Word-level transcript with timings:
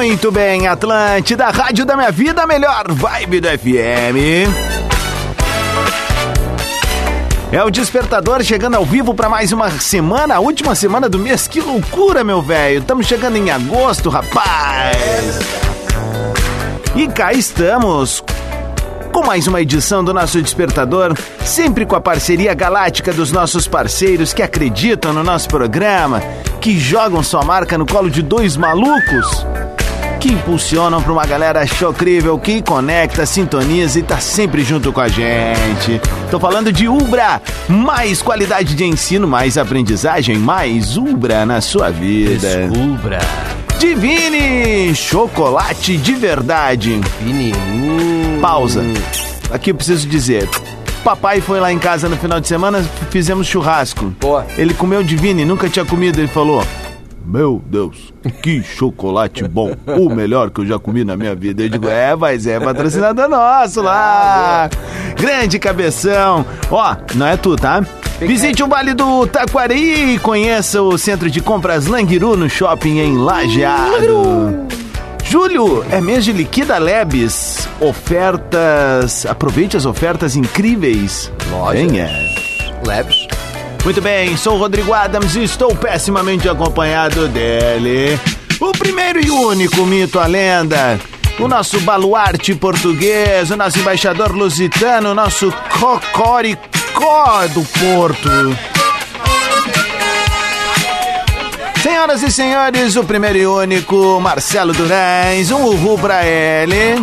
Muito 0.00 0.32
bem, 0.32 0.66
Atlântida, 0.66 1.50
Rádio 1.50 1.84
da 1.84 1.94
Minha 1.94 2.10
Vida, 2.10 2.46
melhor 2.46 2.90
vibe 2.90 3.38
do 3.38 3.48
FM. 3.48 4.48
É 7.52 7.62
o 7.62 7.70
Despertador 7.70 8.42
chegando 8.42 8.76
ao 8.76 8.84
vivo 8.86 9.12
para 9.12 9.28
mais 9.28 9.52
uma 9.52 9.68
semana, 9.72 10.36
a 10.36 10.40
última 10.40 10.74
semana 10.74 11.06
do 11.06 11.18
mês. 11.18 11.46
Que 11.46 11.60
loucura, 11.60 12.24
meu 12.24 12.40
velho. 12.40 12.78
Estamos 12.78 13.06
chegando 13.06 13.36
em 13.36 13.50
agosto, 13.50 14.08
rapaz. 14.08 15.38
E 16.96 17.06
cá 17.06 17.34
estamos 17.34 18.24
com 19.12 19.22
mais 19.22 19.46
uma 19.46 19.60
edição 19.60 20.02
do 20.02 20.14
nosso 20.14 20.40
Despertador, 20.40 21.14
sempre 21.44 21.84
com 21.84 21.94
a 21.94 22.00
parceria 22.00 22.54
galáctica 22.54 23.12
dos 23.12 23.30
nossos 23.32 23.68
parceiros 23.68 24.32
que 24.32 24.42
acreditam 24.42 25.12
no 25.12 25.22
nosso 25.22 25.46
programa, 25.48 26.22
que 26.58 26.78
jogam 26.78 27.22
sua 27.22 27.44
marca 27.44 27.76
no 27.76 27.84
colo 27.84 28.08
de 28.08 28.22
dois 28.22 28.56
malucos 28.56 29.44
que 30.20 30.30
impulsionam 30.30 31.02
para 31.02 31.12
uma 31.12 31.24
galera 31.24 31.66
chocrível 31.66 32.38
que 32.38 32.60
conecta, 32.60 33.24
sintoniza 33.24 33.98
e 33.98 34.02
tá 34.02 34.20
sempre 34.20 34.62
junto 34.62 34.92
com 34.92 35.00
a 35.00 35.08
gente. 35.08 35.98
Tô 36.30 36.38
falando 36.38 36.70
de 36.70 36.86
Ubra, 36.86 37.40
mais 37.66 38.20
qualidade 38.20 38.74
de 38.74 38.84
ensino, 38.84 39.26
mais 39.26 39.56
aprendizagem, 39.56 40.36
mais 40.36 40.98
Ubra 40.98 41.46
na 41.46 41.62
sua 41.62 41.90
vida. 41.90 42.70
Ubra. 42.76 43.18
Divine, 43.78 44.94
chocolate 44.94 45.96
de 45.96 46.12
verdade. 46.12 47.00
Divine. 47.18 48.40
Pausa. 48.42 48.82
Aqui 49.50 49.70
eu 49.70 49.74
preciso 49.74 50.06
dizer. 50.06 50.46
Papai 51.02 51.40
foi 51.40 51.58
lá 51.60 51.72
em 51.72 51.78
casa 51.78 52.10
no 52.10 52.16
final 52.18 52.38
de 52.38 52.46
semana, 52.46 52.84
fizemos 53.10 53.46
churrasco. 53.46 54.12
Boa. 54.20 54.46
Ele 54.58 54.74
comeu 54.74 55.02
Divine, 55.02 55.46
nunca 55.46 55.66
tinha 55.66 55.84
comido, 55.84 56.18
ele 56.18 56.28
falou: 56.28 56.62
meu 57.24 57.62
Deus, 57.66 58.12
que 58.42 58.62
chocolate 58.62 59.46
bom. 59.46 59.74
O 59.86 60.08
melhor 60.08 60.50
que 60.50 60.60
eu 60.60 60.66
já 60.66 60.78
comi 60.78 61.04
na 61.04 61.16
minha 61.16 61.34
vida. 61.34 61.62
Eu 61.62 61.68
digo, 61.68 61.88
é, 61.88 62.14
mas 62.16 62.46
é 62.46 62.58
patrocinador 62.58 63.28
nosso 63.28 63.82
lá. 63.82 64.68
Grande 65.16 65.58
cabeção. 65.58 66.44
Ó, 66.70 66.96
não 67.14 67.26
é 67.26 67.36
tu, 67.36 67.56
tá? 67.56 67.84
Visite 68.20 68.62
o 68.62 68.68
Vale 68.68 68.94
do 68.94 69.26
Taquari 69.26 70.14
e 70.14 70.18
conheça 70.18 70.82
o 70.82 70.98
centro 70.98 71.30
de 71.30 71.40
compras 71.40 71.86
Languiru 71.86 72.36
no 72.36 72.50
shopping 72.50 72.98
em 72.98 73.16
Lajeado. 73.16 74.66
Julho 75.24 75.84
é 75.90 76.00
mês 76.00 76.24
de 76.24 76.32
Liquida 76.32 76.76
Lebes. 76.76 77.68
Ofertas. 77.80 79.24
Aproveite 79.26 79.76
as 79.76 79.86
ofertas 79.86 80.36
incríveis. 80.36 81.32
Loja. 81.50 81.78
Quem 81.78 82.00
é? 82.00 82.10
Muito 83.84 84.00
bem, 84.02 84.36
sou 84.36 84.54
o 84.54 84.58
Rodrigo 84.58 84.92
Adams 84.92 85.34
e 85.34 85.42
estou 85.42 85.74
pessimamente 85.74 86.48
acompanhado 86.48 87.26
dele. 87.28 88.18
O 88.60 88.72
primeiro 88.72 89.24
e 89.24 89.30
único 89.30 89.84
mito, 89.86 90.18
a 90.18 90.26
lenda. 90.26 91.00
O 91.38 91.48
nosso 91.48 91.80
baluarte 91.80 92.54
português, 92.54 93.50
o 93.50 93.56
nosso 93.56 93.78
embaixador 93.78 94.32
lusitano, 94.32 95.12
o 95.12 95.14
nosso 95.14 95.50
cocoricó 95.80 97.46
do 97.48 97.62
Porto. 97.62 98.30
Senhoras 101.82 102.22
e 102.22 102.30
senhores, 102.30 102.96
o 102.96 103.04
primeiro 103.04 103.38
e 103.38 103.46
único, 103.46 104.20
Marcelo 104.20 104.74
Durães, 104.74 105.50
um 105.50 105.64
uhul 105.64 105.98
pra 105.98 106.26
ele. 106.26 107.02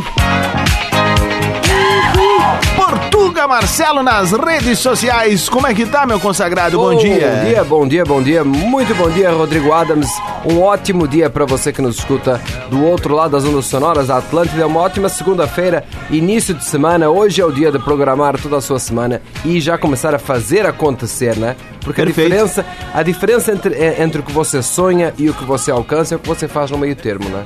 Portuga 3.37 3.47
Marcelo 3.47 4.01
nas 4.01 4.31
redes 4.31 4.79
sociais. 4.79 5.47
Como 5.47 5.67
é 5.67 5.73
que 5.73 5.85
tá, 5.85 6.07
meu 6.07 6.19
consagrado? 6.19 6.77
Bom, 6.77 6.95
bom 6.95 6.97
dia. 6.97 7.29
Bom 7.29 7.45
dia, 7.45 7.63
bom 7.63 7.87
dia, 7.87 8.05
bom 8.05 8.23
dia. 8.23 8.43
Muito 8.43 8.95
bom 8.95 9.11
dia, 9.11 9.29
Rodrigo 9.29 9.71
Adams. 9.71 10.09
Um 10.43 10.59
ótimo 10.59 11.07
dia 11.07 11.29
para 11.29 11.45
você 11.45 11.71
que 11.71 11.79
nos 11.79 11.99
escuta 11.99 12.41
do 12.71 12.83
outro 12.83 13.13
lado 13.13 13.31
das 13.31 13.45
ondas 13.45 13.65
sonoras. 13.65 14.09
A 14.09 14.17
Atlântida 14.17 14.63
é 14.63 14.65
uma 14.65 14.79
ótima 14.79 15.07
segunda-feira, 15.07 15.85
início 16.09 16.55
de 16.55 16.65
semana. 16.65 17.11
Hoje 17.11 17.39
é 17.39 17.45
o 17.45 17.51
dia 17.51 17.71
de 17.71 17.77
programar 17.77 18.41
toda 18.41 18.57
a 18.57 18.61
sua 18.61 18.79
semana 18.79 19.21
e 19.45 19.61
já 19.61 19.77
começar 19.77 20.15
a 20.15 20.19
fazer 20.19 20.65
acontecer, 20.65 21.37
né? 21.37 21.55
Porque 21.87 22.03
Perfeito. 22.03 22.33
a 22.33 22.35
diferença, 22.35 22.65
a 22.93 23.01
diferença 23.03 23.51
entre, 23.53 23.75
entre 24.03 24.19
o 24.19 24.23
que 24.23 24.31
você 24.33 24.61
sonha 24.61 25.13
e 25.17 25.29
o 25.29 25.33
que 25.33 25.45
você 25.45 25.71
alcança 25.71 26.13
é 26.13 26.17
o 26.17 26.19
que 26.19 26.27
você 26.27 26.45
faz 26.47 26.69
no 26.69 26.77
meio 26.77 26.95
termo, 26.95 27.27
né? 27.29 27.45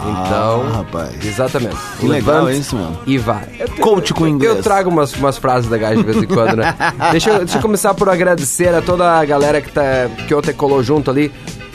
Então, 0.00 0.62
Ah, 0.66 0.76
rapaz. 0.78 1.24
exatamente. 1.24 1.76
Que 2.00 2.06
legal 2.08 2.44
Levante 2.44 2.60
isso, 2.60 2.74
mano. 2.74 2.98
E 3.06 3.18
vai. 3.18 3.44
Coach 3.80 4.14
com 4.14 4.26
inglês. 4.26 4.56
Eu 4.56 4.62
trago 4.62 4.88
umas, 4.88 5.12
umas 5.14 5.36
frases 5.36 5.68
da 5.68 5.76
gaja 5.76 5.96
de 5.96 6.02
vez 6.02 6.16
em 6.16 6.26
quando, 6.26 6.56
né? 6.56 6.74
deixa, 7.12 7.30
eu, 7.30 7.38
deixa 7.40 7.58
eu 7.58 7.62
começar 7.62 7.92
por 7.94 8.08
agradecer 8.08 8.74
a 8.74 8.80
toda 8.80 9.12
a 9.12 9.24
galera 9.24 9.60
que, 9.60 9.70
tá, 9.70 10.08
que 10.26 10.34
ontem 10.34 10.52
colou 10.54 10.82
junto 10.82 11.10
ali 11.10 11.30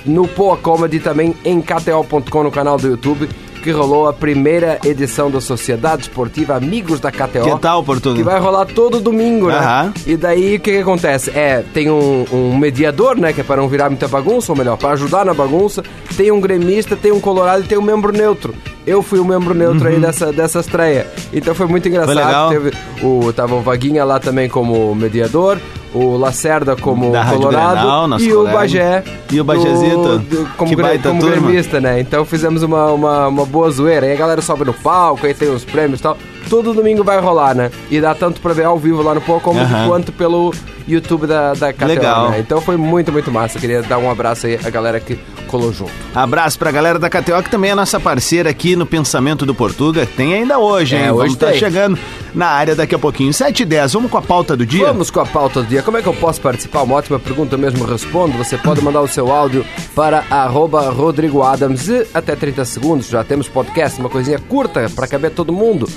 no 0.06 0.28
Poa 0.28 0.58
Comedy, 0.58 1.00
também 1.00 1.36
em 1.46 1.62
KTO.com 1.62 2.44
no 2.44 2.52
canal 2.52 2.78
do 2.78 2.88
YouTube, 2.88 3.30
que 3.68 3.72
rolou 3.74 4.08
a 4.08 4.14
primeira 4.14 4.80
edição 4.86 5.30
da 5.30 5.42
Sociedade 5.42 6.04
Esportiva 6.04 6.56
Amigos 6.56 7.02
da 7.02 7.12
KTO. 7.12 7.44
Que 7.44 7.60
tal, 7.60 7.84
Portuga? 7.84 8.16
Que 8.16 8.24
vai 8.24 8.40
rolar 8.40 8.66
todo 8.66 9.02
domingo, 9.02 9.50
né? 9.50 9.58
Aham. 9.58 9.94
E 10.06 10.16
daí 10.16 10.56
o 10.56 10.60
que, 10.62 10.72
que 10.72 10.78
acontece? 10.78 11.32
É, 11.32 11.66
tem 11.74 11.92
um, 11.92 12.26
um 12.32 12.58
mediador, 12.58 13.18
né? 13.18 13.34
Que 13.34 13.42
é 13.42 13.44
para 13.44 13.62
não 13.62 13.68
virar 13.68 13.90
muita 13.90 14.08
bagunça, 14.08 14.54
ou 14.54 14.58
melhor, 14.58 14.78
para 14.78 14.92
ajudar 14.92 15.26
na 15.26 15.34
bagunça. 15.34 15.84
Tem 16.16 16.32
um 16.32 16.40
gremista, 16.40 16.96
tem 16.96 17.12
um 17.12 17.20
colorado 17.20 17.66
e 17.66 17.68
tem 17.68 17.78
um 17.78 17.82
membro 17.82 18.14
neutro. 18.14 18.56
Eu 18.86 19.04
fui 19.04 19.20
o 19.20 19.26
membro 19.26 19.54
neutro 19.54 19.90
aí 19.90 20.00
dessa, 20.00 20.32
dessa 20.32 20.62
estreia. 20.62 21.06
Então 21.34 21.54
foi 21.54 21.68
muito 21.68 21.90
engraçado. 21.90 22.16
Uhum. 22.18 22.26
legal. 22.26 22.50
Teve 22.50 22.72
o, 23.04 23.34
tava 23.34 23.56
o 23.56 23.62
Vaguinha 23.62 24.06
lá 24.06 24.18
também 24.18 24.48
como 24.48 24.96
mediador, 24.96 25.60
o 25.94 26.18
Lacerda 26.18 26.76
como 26.76 27.12
Da 27.12 27.26
colorado 27.26 27.76
Grenal, 27.76 28.20
e 28.20 28.34
o 28.34 28.44
Bagé. 28.46 29.04
E 29.32 29.42
o 29.42 29.44
Bagézito. 29.44 29.98
do- 29.98 30.20
do- 30.20 30.50
como, 30.58 30.70
Que 30.70 30.76
gre- 30.76 30.84
como 31.10 31.22
gremista, 31.42 31.80
né? 31.82 32.00
Então 32.00 32.24
fizemos 32.26 32.64
uma, 32.64 32.92
uma, 32.92 33.28
uma 33.28 33.46
boa 33.46 33.70
zoeira. 33.72 34.06
Aí 34.06 34.14
a 34.14 34.18
galera 34.18 34.42
sobe 34.42 34.66
no 34.66 34.74
palco, 34.74 35.26
aí 35.26 35.34
tem 35.34 35.50
os 35.50 35.64
prêmios 35.66 36.00
e 36.00 36.04
tal. 36.04 36.18
Todo 36.50 36.74
domingo 36.74 37.04
vai 37.04 37.20
rolar, 37.20 37.54
né? 37.56 37.72
E 37.92 38.00
dá 38.00 38.14
tanto 38.16 38.40
pra 38.42 38.54
ver 38.54 38.66
ao 38.66 38.78
vivo 38.78 39.02
lá 39.02 39.14
no 39.14 39.22
Poa 39.22 39.40
Comedy 39.40 39.74
Aham. 39.74 39.88
quanto 39.88 40.12
pelo 40.12 40.54
YouTube 40.88 41.28
da, 41.28 41.54
da 41.54 41.74
KTO, 41.74 41.86
Legal. 41.86 42.30
né? 42.32 42.40
Então 42.40 42.62
foi 42.62 42.78
muito, 42.78 43.12
muito 43.12 43.30
massa. 43.32 43.60
Queria 43.60 43.82
dar 43.82 43.98
um 43.98 44.10
abraço 44.10 44.48
aí 44.48 44.58
à 44.64 44.70
galera 44.70 45.00
que 45.00 45.20
colou 45.48 45.72
junto. 45.74 45.92
Abraço 46.16 46.58
pra 46.58 46.72
galera 46.72 46.98
da 47.00 47.10
KTO, 47.10 47.42
que 47.44 47.50
também 47.50 47.72
é 47.72 47.76
nossa 47.76 48.00
parceira 48.00 48.50
aqui 48.50 48.76
no 48.76 48.86
Pensamento 48.86 49.46
do 49.46 49.54
Portuga. 49.54 50.06
Tem 50.06 50.34
ainda 50.34 50.58
hoje, 50.60 50.96
hein? 50.96 51.04
É, 51.04 51.12
hoje 51.12 51.18
Vamos 51.18 51.34
estar 51.34 51.48
tem. 51.52 51.60
chegando 51.60 51.98
na 52.34 52.48
área 52.48 52.76
daqui 52.76 52.96
a 52.96 53.00
pouquinho. 53.00 53.34
7 53.34 53.64
e 53.64 53.66
10, 53.66 53.94
vamos 53.94 54.12
com 54.12 54.18
a 54.18 54.22
pauta 54.22 54.56
do 54.56 54.66
dia? 54.66 54.86
Vamos 54.88 55.10
com 55.12 55.20
a 55.20 55.26
pauta 55.26 55.62
do 55.62 55.68
dia. 55.68 55.82
Como 55.84 55.98
é 55.98 56.02
que 56.02 56.08
eu 56.08 56.14
posso 56.14 56.40
participar? 56.40 56.84
Uma 56.84 56.96
ótima 56.96 57.20
pergunta, 57.20 57.56
eu 57.56 57.60
mesmo 57.60 57.84
respondo. 57.86 58.38
Você 58.38 58.58
pode 58.58 58.82
mandar 58.82 59.02
o 59.02 59.08
seu 59.08 59.32
áudio 59.32 59.66
para 59.96 60.24
arroba 60.30 60.90
Rodrigo 60.90 61.44
Adams 61.44 61.88
e 61.90 62.08
até 62.14 62.36
30 62.36 62.64
segundos. 62.66 63.08
Já 63.10 63.24
temos 63.24 63.48
podcast, 63.50 64.00
uma 64.00 64.10
coisinha 64.10 64.40
curta 64.40 64.90
para 64.96 65.08
caber 65.08 65.32
todo 65.32 65.52
mundo. 65.52 65.90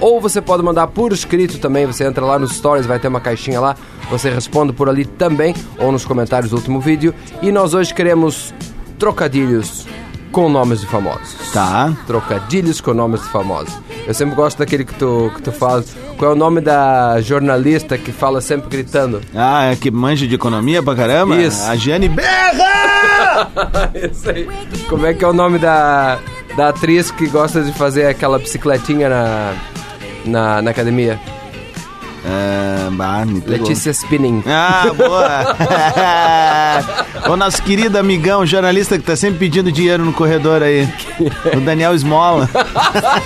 Ou 0.00 0.20
você 0.20 0.40
pode 0.40 0.62
mandar 0.62 0.86
por 0.88 1.12
escrito 1.12 1.58
também. 1.58 1.86
Você 1.86 2.04
entra 2.04 2.24
lá 2.24 2.38
nos 2.38 2.52
stories, 2.56 2.86
vai 2.86 2.98
ter 2.98 3.08
uma 3.08 3.20
caixinha 3.20 3.60
lá. 3.60 3.76
Você 4.10 4.30
responde 4.30 4.72
por 4.72 4.88
ali 4.88 5.04
também, 5.04 5.54
ou 5.78 5.90
nos 5.90 6.04
comentários 6.04 6.50
do 6.50 6.56
último 6.56 6.80
vídeo. 6.80 7.14
E 7.40 7.50
nós 7.50 7.74
hoje 7.74 7.94
queremos 7.94 8.52
trocadilhos 8.98 9.86
com 10.34 10.48
nomes 10.48 10.80
de 10.80 10.86
famosos. 10.86 11.52
Tá. 11.52 11.92
Trocadilhos 12.08 12.80
com 12.80 12.92
nomes 12.92 13.22
de 13.22 13.28
famosos. 13.28 13.72
Eu 14.06 14.12
sempre 14.12 14.34
gosto 14.34 14.58
daquele 14.58 14.84
que 14.84 14.94
tu, 14.94 15.30
que 15.34 15.42
tu 15.42 15.52
fala. 15.52 15.84
Qual 16.18 16.32
é 16.32 16.34
o 16.34 16.36
nome 16.36 16.60
da 16.60 17.20
jornalista 17.20 17.96
que 17.96 18.10
fala 18.10 18.40
sempre 18.40 18.68
gritando? 18.68 19.20
Ah, 19.34 19.66
é 19.70 19.76
que 19.76 19.90
manja 19.90 20.26
de 20.26 20.34
economia 20.34 20.82
pra 20.82 20.94
caramba? 20.94 21.36
Isso. 21.36 21.62
A 21.70 21.76
Giane 21.76 22.08
Berra! 22.08 23.50
Isso 23.94 24.28
aí. 24.28 24.48
Como 24.88 25.06
é 25.06 25.14
que 25.14 25.24
é 25.24 25.28
o 25.28 25.32
nome 25.32 25.58
da, 25.58 26.18
da 26.56 26.68
atriz 26.68 27.10
que 27.10 27.26
gosta 27.28 27.62
de 27.62 27.72
fazer 27.72 28.06
aquela 28.06 28.38
bicicletinha 28.38 29.08
na, 29.08 29.54
na, 30.24 30.62
na 30.62 30.70
academia? 30.70 31.20
Ah, 32.26 32.88
bah. 32.90 33.24
Letícia 33.46 33.90
Spinning. 33.92 34.42
Ah, 34.46 34.90
boa! 34.96 35.56
o 37.30 37.36
nosso 37.36 37.62
querido 37.62 37.98
amigão, 37.98 38.46
jornalista 38.46 38.96
que 38.98 39.04
tá 39.04 39.14
sempre 39.14 39.40
pedindo 39.40 39.70
dinheiro 39.70 40.02
no 40.02 40.12
corredor 40.12 40.62
aí. 40.62 40.88
O 41.54 41.60
Daniel 41.60 41.94
Esmola. 41.94 42.48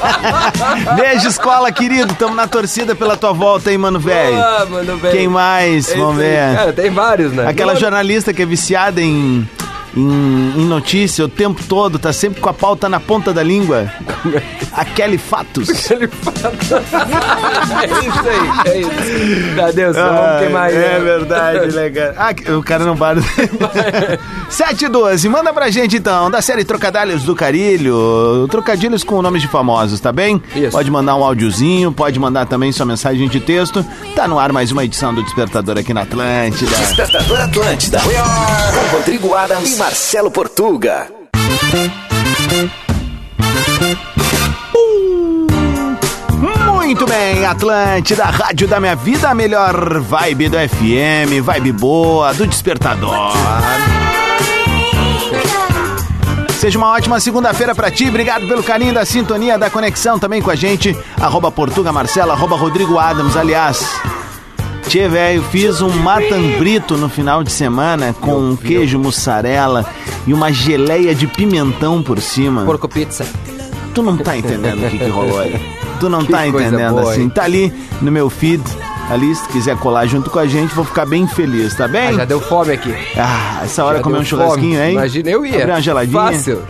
Beijo, 0.97 1.29
escola, 1.29 1.71
querido. 1.71 2.13
Tamo 2.15 2.35
na 2.35 2.49
torcida 2.49 2.97
pela 2.97 3.17
tua 3.17 3.33
volta 3.33 3.71
aí, 3.71 3.79
mano, 3.79 4.01
velho. 4.01 4.37
Ah, 4.37 4.67
mano, 4.69 4.97
velho. 4.97 5.17
Quem 5.17 5.29
mais? 5.29 5.89
É 5.93 5.97
Vamos 5.97 6.17
ver. 6.17 6.57
Cara, 6.57 6.73
tem 6.73 6.91
vários, 6.91 7.33
né? 7.33 7.47
Aquela 7.47 7.77
jornalista 7.77 8.35
que 8.35 8.43
é 8.43 8.47
viciada 8.47 9.01
em, 9.01 9.49
em, 9.99 10.61
em 10.63 10.65
notícia 10.67 11.25
o 11.25 11.29
tempo 11.29 11.63
todo, 11.69 11.99
tá 11.99 12.13
sempre 12.13 12.41
com 12.41 12.49
a 12.49 12.55
pauta 12.55 12.89
na 12.89 13.01
ponta 13.01 13.33
da 13.33 13.43
língua. 13.43 13.91
A 14.73 14.85
Kelly 14.85 15.19
Fatos. 15.19 15.69
Ele 15.91 16.09
fala. 16.09 16.53
é 17.83 18.07
isso 18.07 18.29
aí, 18.29 18.73
é 18.73 18.81
isso. 18.81 19.61
Adeus, 19.61 19.97
Ah, 19.97 20.09
vamos 20.09 20.41
queimar 20.41 20.71
é 20.71 20.75
né? 20.75 20.99
verdade, 21.01 21.71
legal. 21.75 22.13
Ah, 22.17 22.35
que- 22.35 22.51
o 22.51 22.63
cara 22.63 22.85
não 22.85 22.97
para. 22.97 23.21
7 24.49 24.85
e 24.85 24.89
12, 24.89 25.29
manda 25.29 25.53
pra 25.53 25.71
gente 25.71 25.97
então, 25.97 26.31
da 26.31 26.41
série 26.41 26.65
Trocadilhos 26.65 27.23
do 27.25 27.35
Carilho. 27.35 28.47
Trocadilhos 28.51 29.05
com 29.05 29.21
nomes 29.21 29.43
de 29.43 29.49
famosos, 29.49 30.01
tá 30.01 30.11
bem? 30.13 30.41
Isso. 30.55 30.71
Pode 30.73 30.91
mandar 30.91 31.17
um 31.17 31.25
áudiozinho, 31.25 31.93
pode 31.93 32.19
mandar 32.19 32.47
também 32.47 32.73
sua 32.73 32.87
mensagem 32.87 33.29
de 33.29 33.41
texto. 33.41 33.85
Tá 34.15 34.27
no 34.27 34.39
ar 34.39 34.53
mais 34.53 34.71
uma 34.73 34.85
edição 34.85 35.13
do 35.15 35.23
Despertador 35.23 35.77
aqui 35.79 35.93
na 35.93 36.03
Atlântida. 36.03 36.75
Despertador 36.77 37.41
Atlântida. 37.41 37.99
Com 38.01 38.97
Rodrigo 38.97 39.35
Adams 39.35 39.73
e 39.75 39.77
Marcelo 39.89 40.31
Portuga. 40.31 41.07
Muito 46.67 47.07
bem, 47.07 47.47
Atlântida, 47.47 48.25
Rádio 48.25 48.69
da 48.69 48.81
Minha 48.81 48.95
Vida, 48.95 49.31
a 49.31 49.35
melhor 49.35 49.99
vibe 50.01 50.51
do 50.51 50.59
FM, 50.59 51.43
vibe 51.43 51.73
boa, 51.73 52.35
do 52.35 52.47
Despertador. 52.47 53.33
Seja 56.61 56.77
uma 56.77 56.91
ótima 56.91 57.19
segunda-feira 57.19 57.75
pra 57.75 57.91
ti, 57.91 58.11
obrigado 58.11 58.47
pelo 58.47 58.63
carinho 58.63 58.93
da 58.93 59.07
sintonia, 59.07 59.57
da 59.57 59.71
conexão 59.71 60.19
também 60.19 60.43
com 60.43 60.51
a 60.51 60.55
gente, 60.55 60.95
arroba 61.19 61.51
Portuga 61.51 61.91
Marcela, 61.91 62.35
arroba 62.35 62.57
Rodrigo 62.57 62.99
Adams, 62.99 63.39
aliás... 63.39 64.18
Tchê, 64.89 65.07
velho, 65.09 65.43
fiz 65.45 65.83
um 65.83 65.91
matambrito 65.91 66.97
no 66.97 67.09
final 67.09 67.45
de 67.45 67.53
semana 67.53 68.15
com 68.19 68.33
um 68.39 68.57
queijo 68.57 68.99
mussarela 68.99 69.85
e 70.27 70.33
uma 70.33 70.51
geleia 70.51 71.15
de 71.15 71.27
pimentão 71.27 72.03
por 72.03 72.21
cima. 72.21 72.65
Porco 72.65 72.89
pizza. 72.89 73.27
Tu 73.95 74.03
não 74.03 74.17
tá 74.17 74.37
entendendo 74.37 74.87
o 74.87 74.91
que, 74.91 74.99
que 74.99 75.09
rolou 75.11 75.41
aí. 75.41 75.61
Tu 76.01 76.09
não 76.09 76.25
Que 76.25 76.33
tá 76.33 76.47
entendendo 76.47 76.91
boa, 76.95 77.13
assim. 77.13 77.23
hein? 77.23 77.29
Tá 77.29 77.45
ali 77.45 77.73
no 78.01 78.11
meu 78.11 78.31
feed. 78.31 78.63
Ali, 79.11 79.35
se 79.35 79.43
tu 79.45 79.49
quiser 79.51 79.77
colar 79.79 80.07
junto 80.07 80.29
com 80.31 80.39
a 80.39 80.47
gente, 80.47 80.75
vou 80.75 80.85
ficar 80.85 81.07
bem 81.07 81.27
feliz, 81.27 81.75
tá 81.75 81.87
Ah, 81.87 81.89
bem? 81.89 82.15
já 82.15 82.25
deu 82.27 82.41
fome 82.41 82.73
aqui. 82.73 82.95
Ah, 83.17 83.61
essa 83.65 83.83
hora 83.83 83.97
Já 83.99 84.03
comer 84.03 84.19
um 84.19 84.25
churrasquinho, 84.25 84.75
fome. 84.77 84.87
hein? 84.87 84.93
Imagina, 84.93 85.31
eu 85.31 85.47
ia. 85.47 85.57
Abrir 85.57 85.71
uma 85.73 85.81
geladinha. 85.81 86.21
Fácil. 86.23 86.63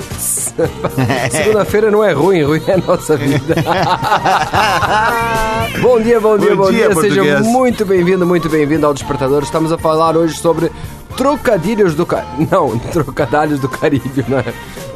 Segunda-feira 1.31 1.91
não 1.91 2.03
é 2.03 2.13
ruim, 2.13 2.43
ruim 2.43 2.63
é 2.67 2.75
a 2.75 2.79
nossa 2.79 3.17
vida. 3.17 3.55
bom 5.81 6.01
dia, 6.01 6.21
bom 6.21 6.39
dia, 6.39 6.51
Bom 6.51 6.65
bom, 6.65 6.71
dia, 6.71 6.89
dia. 6.89 7.01
Seja 7.01 7.43
muito 7.43 7.85
bem-vindo, 7.85 8.27
muito 8.27 8.49
bem-vindo 8.49 8.87
ao 8.87 8.95
Despertador. 8.95 9.43
Estamos 9.43 9.73
a 9.73 9.79
falar 9.79 10.17
hoje 10.17 10.37
sobre 10.37 10.71
trocadilhos 11.17 11.95
do 11.95 12.05
Caribe. 12.05 12.49
Não, 12.51 12.79
trocadilhos 12.93 13.61
do 13.61 13.69
Caribe, 13.69 14.25
né? 14.29 14.45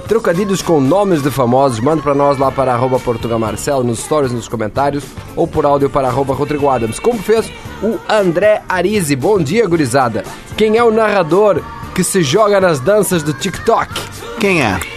Trocadilhos 0.08 0.60
com 0.60 0.80
nomes 0.80 1.22
de 1.22 1.30
famosos. 1.30 1.80
Manda 1.80 2.02
pra 2.02 2.14
nós 2.14 2.38
lá 2.38 2.50
para 2.50 2.72
arroba 2.72 2.98
Portuga 2.98 3.38
Marcelo, 3.38 3.84
nos 3.84 4.00
stories, 4.00 4.32
nos 4.32 4.48
comentários, 4.48 5.04
ou 5.36 5.46
por 5.46 5.64
áudio 5.64 5.88
para 5.88 6.08
arroba 6.08 6.34
Rodrigo 6.34 6.68
Adams. 6.68 6.98
Como 6.98 7.22
fez 7.22 7.50
o 7.82 7.98
André 8.08 8.62
Arizi. 8.68 9.16
Bom 9.16 9.38
dia, 9.38 9.66
gurizada. 9.66 10.24
Quem 10.56 10.76
é 10.76 10.84
o 10.84 10.90
narrador 10.90 11.62
que 11.94 12.02
se 12.02 12.22
joga 12.22 12.60
nas 12.60 12.80
danças 12.80 13.22
do 13.22 13.32
TikTok? 13.32 13.92
Quem 14.38 14.62
é? 14.62 14.91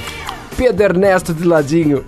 Pedro 0.57 0.84
Ernesto 0.84 1.34
de 1.34 1.44
ladinho. 1.44 2.04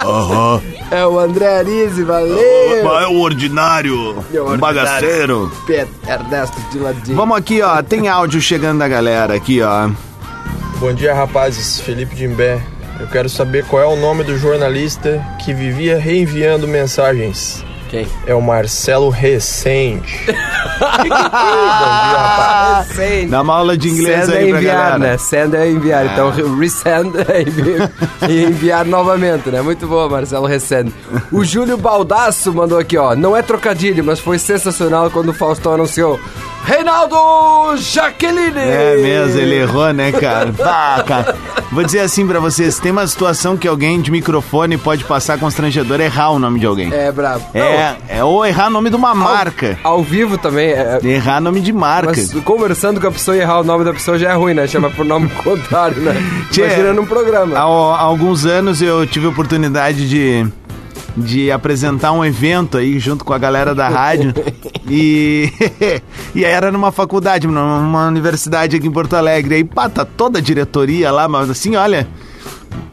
Aham. 0.00 0.62
É 0.90 1.06
o 1.06 1.18
André 1.18 1.58
Arizi, 1.58 2.04
valeu! 2.04 2.38
É 2.38 3.06
o 3.06 3.18
ordinário. 3.20 3.94
É 4.32 4.38
o 4.38 4.44
ordinário. 4.44 4.58
Bagaceiro. 4.58 5.52
Pedro 5.66 5.94
Ernesto 6.06 6.60
de 6.70 6.78
ladinho. 6.78 7.16
Vamos 7.16 7.36
aqui, 7.36 7.62
ó. 7.62 7.82
Tem 7.82 8.08
áudio 8.08 8.40
chegando 8.40 8.78
da 8.80 8.88
galera 8.88 9.34
aqui, 9.34 9.62
ó. 9.62 9.88
Bom 10.78 10.92
dia, 10.92 11.14
rapazes. 11.14 11.80
Felipe 11.80 12.14
Dimbé. 12.14 12.60
Eu 13.00 13.08
quero 13.08 13.28
saber 13.28 13.64
qual 13.64 13.82
é 13.82 13.86
o 13.86 13.96
nome 13.96 14.22
do 14.22 14.38
jornalista 14.38 15.24
que 15.44 15.52
vivia 15.52 15.98
reenviando 15.98 16.68
mensagens. 16.68 17.63
Quem? 17.94 18.08
É 18.26 18.34
o 18.34 18.42
Marcelo 18.42 19.08
Recende. 19.08 20.18
Bom 20.26 21.02
dia, 21.04 21.14
rapaz. 21.14 22.88
Send. 22.88 23.30
Dá 23.30 23.40
uma 23.42 23.54
aula 23.54 23.78
de 23.78 23.88
inglês 23.88 24.24
Send 24.26 24.36
aí 24.36 24.46
é 24.46 24.48
pra 24.50 24.58
enviar, 24.58 24.76
galera. 24.76 24.98
né? 24.98 25.16
Send 25.18 25.54
é 25.54 25.70
enviar. 25.70 26.06
Então, 26.06 26.30
resend 26.30 27.14
é 27.28 27.42
enviar, 27.42 27.90
e 28.28 28.42
enviar 28.46 28.84
novamente, 28.84 29.48
né? 29.48 29.62
Muito 29.62 29.86
boa, 29.86 30.08
Marcelo 30.08 30.46
Resend. 30.46 30.92
O 31.30 31.44
Júlio 31.44 31.76
Baldasso 31.76 32.52
mandou 32.52 32.78
aqui, 32.78 32.98
ó. 32.98 33.14
Não 33.14 33.36
é 33.36 33.42
trocadilho, 33.42 34.02
mas 34.02 34.18
foi 34.18 34.40
sensacional 34.40 35.08
quando 35.08 35.28
o 35.28 35.32
Faustão 35.32 35.74
anunciou 35.74 36.18
Reinaldo 36.64 37.76
Jaqueline! 37.76 38.58
É 38.58 38.96
mesmo, 38.96 39.38
ele 39.38 39.56
errou, 39.56 39.92
né, 39.92 40.10
cara? 40.12 40.50
Pá, 40.56 41.02
cara. 41.06 41.36
Vou 41.70 41.84
dizer 41.84 42.00
assim 42.00 42.26
pra 42.26 42.40
vocês: 42.40 42.78
tem 42.78 42.90
uma 42.90 43.06
situação 43.06 43.56
que 43.56 43.68
alguém 43.68 44.00
de 44.00 44.10
microfone 44.10 44.78
pode 44.78 45.04
passar 45.04 45.38
constrangedor 45.38 46.00
errar 46.00 46.30
o 46.30 46.38
nome 46.38 46.58
de 46.58 46.66
alguém. 46.66 46.92
É 46.92 47.12
brabo. 47.12 47.44
É, 47.52 47.96
é 48.08 48.24
ou 48.24 48.46
errar 48.46 48.70
nome 48.70 48.88
de 48.88 48.96
uma 48.96 49.14
marca. 49.14 49.78
Ao, 49.84 49.94
ao 49.94 50.02
vivo 50.02 50.38
também, 50.38 50.70
é, 50.70 50.98
Errar 51.02 51.40
nome 51.40 51.60
de 51.60 51.72
marca. 51.72 52.12
Mas 52.16 52.32
conversando 52.42 53.00
com 53.00 53.08
a 53.08 53.12
pessoa 53.12 53.36
e 53.36 53.40
errar 53.40 53.60
o 53.60 53.64
nome 53.64 53.84
da 53.84 53.92
pessoa 53.92 54.18
já 54.18 54.30
é 54.30 54.34
ruim, 54.34 54.54
né? 54.54 54.66
Chama 54.66 54.90
por 54.90 55.04
nome 55.04 55.28
contrário, 55.44 56.00
né? 56.00 56.14
Tchê, 56.50 56.62
Imagina 56.62 56.92
num 56.94 57.06
programa. 57.06 57.56
Há, 57.56 57.62
há 57.62 58.00
alguns 58.02 58.46
anos 58.46 58.80
eu 58.80 59.06
tive 59.06 59.26
a 59.26 59.28
oportunidade 59.28 60.08
de, 60.08 60.46
de 61.16 61.50
apresentar 61.50 62.12
um 62.12 62.24
evento 62.24 62.76
aí 62.76 62.98
junto 62.98 63.24
com 63.24 63.32
a 63.32 63.38
galera 63.38 63.74
da 63.74 63.88
rádio. 63.88 64.34
e, 64.88 65.50
e 66.34 66.44
aí 66.44 66.50
era 66.52 66.72
numa 66.72 66.90
faculdade, 66.92 67.46
numa 67.46 68.06
universidade 68.08 68.76
aqui 68.76 68.86
em 68.86 68.90
Porto 68.90 69.14
Alegre. 69.14 69.54
Aí, 69.56 69.64
pá, 69.64 69.88
tá 69.88 70.04
toda 70.04 70.38
a 70.38 70.42
diretoria 70.42 71.10
lá, 71.12 71.28
mas 71.28 71.48
assim, 71.50 71.76
olha. 71.76 72.06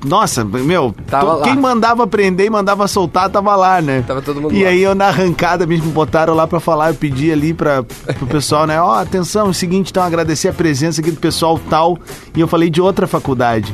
Nossa, 0.06 0.44
meu, 0.44 0.94
to- 1.10 1.42
quem 1.44 1.56
mandava 1.56 2.06
prender 2.08 2.48
e 2.48 2.50
mandava 2.50 2.88
soltar 2.88 3.30
tava 3.30 3.56
lá, 3.56 3.82
né? 3.82 4.04
Tava 4.06 4.22
todo 4.22 4.40
mundo 4.42 4.54
E 4.54 4.64
lá. 4.64 4.70
aí 4.70 4.82
eu 4.82 4.94
na 4.96 5.08
arrancada 5.08 5.66
me 5.68 5.78
botaram 5.80 6.34
lá 6.36 6.46
pra 6.48 6.60
falar, 6.60 6.90
eu 6.90 6.96
pedi 6.96 7.32
ali 7.32 7.54
pra, 7.54 7.84
pro 7.84 8.28
pessoal, 8.28 8.66
né? 8.68 8.80
Ó, 8.82 8.96
atenção, 9.00 9.48
é 9.48 9.50
o 9.50 9.54
seguinte, 9.54 9.90
então 9.92 10.02
agradecer 10.04 10.48
a 10.50 10.54
presença 10.54 11.02
aqui 11.02 11.12
do 11.12 11.20
pessoal 11.20 11.60
tal. 11.70 11.98
E 12.36 12.40
eu 12.40 12.48
falei 12.48 12.70
de 12.70 12.82
outra 12.82 13.06
faculdade. 13.08 13.74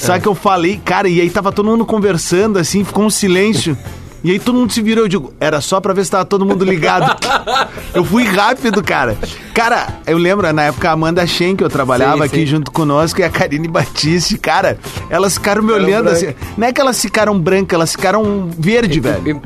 Só 0.00 0.14
É. 0.14 0.20
que 0.20 0.26
eu 0.26 0.34
falei, 0.34 0.80
cara, 0.82 1.08
e 1.08 1.20
aí 1.20 1.28
tava 1.28 1.52
todo 1.52 1.66
mundo 1.68 1.84
conversando 1.84 2.58
assim, 2.58 2.82
ficou 2.84 3.04
um 3.04 3.10
silêncio. 3.10 3.76
E 4.24 4.30
aí 4.30 4.38
todo 4.38 4.58
mundo 4.58 4.72
se 4.72 4.82
virou, 4.82 5.04
eu 5.04 5.08
digo, 5.08 5.32
era 5.40 5.60
só 5.60 5.80
pra 5.80 5.92
ver 5.92 6.04
se 6.04 6.10
tava 6.10 6.24
todo 6.24 6.44
mundo 6.44 6.64
ligado. 6.64 7.16
eu 7.94 8.04
fui 8.04 8.24
rápido, 8.24 8.82
cara. 8.82 9.16
Cara, 9.60 9.88
eu 10.06 10.16
lembro, 10.16 10.50
na 10.54 10.62
época 10.62 10.88
a 10.88 10.92
Amanda 10.92 11.26
Shen, 11.26 11.54
que 11.54 11.62
eu 11.62 11.68
trabalhava 11.68 12.16
Sim, 12.16 12.22
aqui 12.24 12.36
sim. 12.38 12.46
junto 12.46 12.72
conosco, 12.72 13.20
e 13.20 13.24
a 13.24 13.28
Karine 13.28 13.68
Batiste, 13.68 14.38
cara, 14.38 14.78
elas 15.10 15.34
ficaram 15.34 15.62
me 15.62 15.70
olhando 15.70 16.04
brancas. 16.04 16.24
assim. 16.24 16.34
Não 16.56 16.66
é 16.66 16.72
que 16.72 16.80
elas 16.80 16.98
ficaram 16.98 17.38
brancas, 17.38 17.74
elas 17.74 17.92
ficaram 17.92 18.48
verde, 18.56 19.00
velho. 19.00 19.42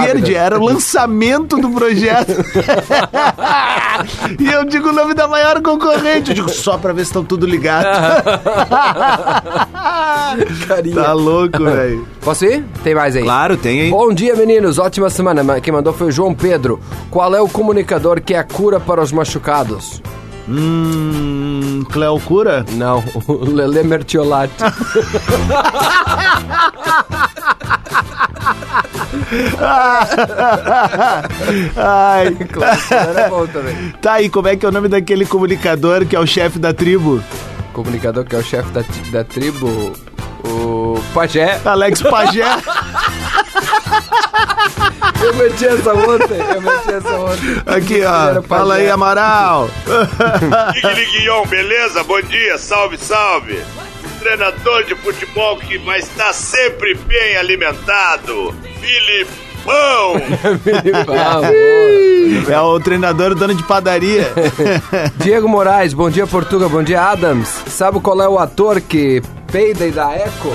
Verde, 0.00 0.34
era 0.34 0.58
o 0.58 0.64
lançamento 0.64 1.58
do 1.58 1.68
projeto. 1.68 2.32
e 4.40 4.50
eu 4.50 4.64
digo 4.64 4.88
o 4.88 4.92
nome 4.94 5.12
da 5.12 5.28
maior 5.28 5.60
concorrente. 5.60 6.30
Eu 6.30 6.36
digo 6.36 6.48
só 6.48 6.78
pra 6.78 6.94
ver 6.94 7.04
se 7.04 7.10
estão 7.10 7.22
tudo 7.22 7.44
ligado. 7.44 7.88
Tá 10.94 11.12
louco, 11.12 11.64
velho. 11.64 12.06
Posso 12.20 12.44
ir? 12.44 12.64
Tem 12.84 12.94
mais 12.94 13.16
aí. 13.16 13.22
Claro, 13.24 13.56
tem, 13.56 13.80
hein? 13.80 13.90
Bom 13.90 14.12
dia, 14.12 14.36
meninos. 14.36 14.78
Ótima 14.78 15.10
semana. 15.10 15.42
Ma- 15.42 15.60
Quem 15.60 15.72
mandou 15.72 15.92
foi 15.92 16.08
o 16.08 16.12
João 16.12 16.32
Pedro. 16.32 16.78
Qual 17.10 17.34
é 17.34 17.40
o 17.40 17.48
comunicador 17.48 18.20
que 18.20 18.34
é 18.34 18.38
a 18.38 18.44
cura 18.44 18.78
para 18.78 19.02
os 19.02 19.09
machucados? 19.12 20.02
Hum. 20.48 21.84
Cleo 21.92 22.18
Cura? 22.20 22.64
Não, 22.72 23.02
o 23.28 23.44
Lele 23.44 23.82
Mertiolati. 23.82 24.54
Ai. 31.76 32.34
claro, 32.52 32.80
era 32.90 33.28
bom 33.28 33.46
também. 33.46 33.92
Tá 34.02 34.14
aí, 34.14 34.28
como 34.28 34.48
é 34.48 34.56
que 34.56 34.66
é 34.66 34.68
o 34.68 34.72
nome 34.72 34.88
daquele 34.88 35.24
comunicador 35.26 36.04
que 36.06 36.16
é 36.16 36.20
o 36.20 36.26
chefe 36.26 36.58
da 36.58 36.72
tribo? 36.72 37.22
Comunicador 37.72 38.24
que 38.24 38.34
é 38.34 38.38
o 38.38 38.42
chefe 38.42 38.70
da, 38.72 38.82
da 39.12 39.24
tribo, 39.24 39.92
o 40.44 41.00
Pajé. 41.14 41.60
Alex 41.64 42.02
Pajé. 42.02 42.44
Eu 45.22 45.34
meti 45.34 45.66
essa 45.66 45.92
ontem, 45.94 46.38
eu 46.54 46.60
meti 46.62 46.90
essa 46.90 47.18
ontem. 47.18 47.62
Aqui, 47.66 48.02
ó. 48.04 48.42
Fala 48.42 48.74
aí. 48.76 48.88
Amaral. 48.90 49.68
Liguilhão, 50.96 51.46
beleza? 51.46 52.02
Bom 52.04 52.20
dia, 52.22 52.58
salve, 52.58 52.96
salve. 52.98 53.60
treinador 54.20 54.84
de 54.84 54.94
futebol 54.96 55.56
que 55.58 55.78
vai 55.78 55.98
estar 56.00 56.32
sempre 56.32 56.94
bem 57.06 57.36
alimentado. 57.36 58.54
Filipão! 58.80 59.40
É 62.48 62.60
o 62.60 62.80
treinador 62.80 63.34
dono 63.34 63.54
de 63.54 63.62
padaria. 63.62 64.32
Diego 65.16 65.46
Moraes, 65.48 65.92
bom 65.92 66.08
dia 66.08 66.26
Portuga, 66.26 66.68
bom 66.68 66.82
dia 66.82 67.02
Adams. 67.02 67.48
Sabe 67.66 68.00
qual 68.00 68.20
é 68.22 68.28
o 68.28 68.38
ator 68.38 68.80
que 68.80 69.20
peida 69.52 69.86
e 69.86 69.90
dá 69.90 70.12
eco? 70.14 70.50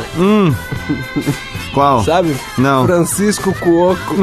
Qual? 1.76 2.04
Sabe? 2.04 2.36
Não. 2.58 2.86
Francisco 2.88 3.54
Cuoco. 3.60 4.16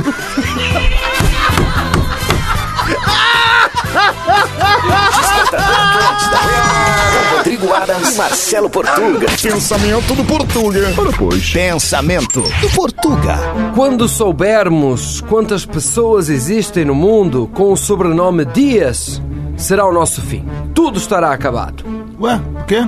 Rodrigo 7.37 7.73
Adams 7.73 8.15
e 8.15 8.19
Marcelo 8.19 8.71
Portuga. 8.71 9.27
Pensamento 9.43 10.15
do 10.15 10.25
Portuga. 10.25 10.93
Ora, 10.99 11.13
pois. 11.17 11.51
Pensamento 11.53 12.41
do 12.41 12.69
Portuga. 12.75 13.39
Quando 13.75 14.09
soubermos 14.09 15.21
quantas 15.23 15.65
pessoas 15.67 16.29
existem 16.29 16.85
no 16.85 16.95
mundo 16.95 17.49
com 17.55 17.73
o 17.73 17.77
sobrenome 17.77 18.45
Dias, 18.45 19.21
será 19.57 19.87
o 19.87 19.93
nosso 19.93 20.21
fim. 20.21 20.45
Tudo 20.75 20.99
estará 20.99 21.33
acabado, 21.33 21.85
Ué, 22.21 22.41
o 22.61 22.65
quê? 22.65 22.87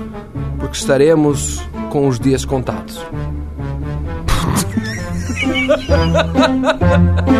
porque 0.58 0.76
estaremos 0.76 1.60
com 1.90 2.08
os 2.08 2.18
dias 2.18 2.44
contados. 2.44 2.98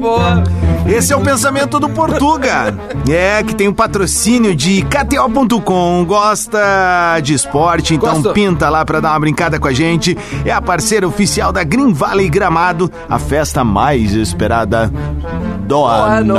Tá. 0.00 0.42
Esse 0.86 1.12
é 1.12 1.16
o 1.16 1.20
pensamento 1.20 1.78
do 1.78 1.88
Portuga. 1.88 2.74
É, 3.08 3.42
que 3.42 3.54
tem 3.54 3.68
o 3.68 3.74
patrocínio 3.74 4.56
de 4.56 4.82
KTO.com. 4.82 6.04
Gosta 6.04 7.20
de 7.22 7.34
esporte? 7.34 7.94
Então 7.94 8.14
Gosto. 8.14 8.32
pinta 8.32 8.68
lá 8.68 8.84
pra 8.84 8.98
dar 8.98 9.10
uma 9.10 9.20
brincada 9.20 9.58
com 9.60 9.68
a 9.68 9.72
gente. 9.72 10.16
É 10.44 10.50
a 10.50 10.60
parceira 10.60 11.06
oficial 11.06 11.52
da 11.52 11.62
Green 11.62 11.92
Valley 11.92 12.28
Gramado, 12.28 12.90
a 13.08 13.18
festa 13.18 13.62
mais 13.62 14.12
esperada 14.12 14.90
do 15.66 15.84
ano. 15.84 16.34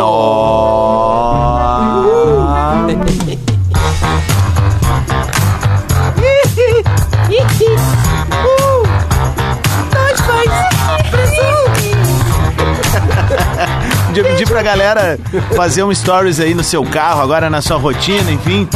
Podia 14.12 14.25
pedir 14.25 14.46
pra 14.46 14.62
galera 14.62 15.18
fazer 15.56 15.84
um 15.84 15.96
stories 15.96 16.41
aí 16.41 16.53
no 16.53 16.65
seu 16.65 16.84
carro, 16.84 17.22
agora 17.22 17.50
na 17.50 17.62
sua 17.62 17.77
rotina, 17.77 18.30
enfim, 18.30 18.68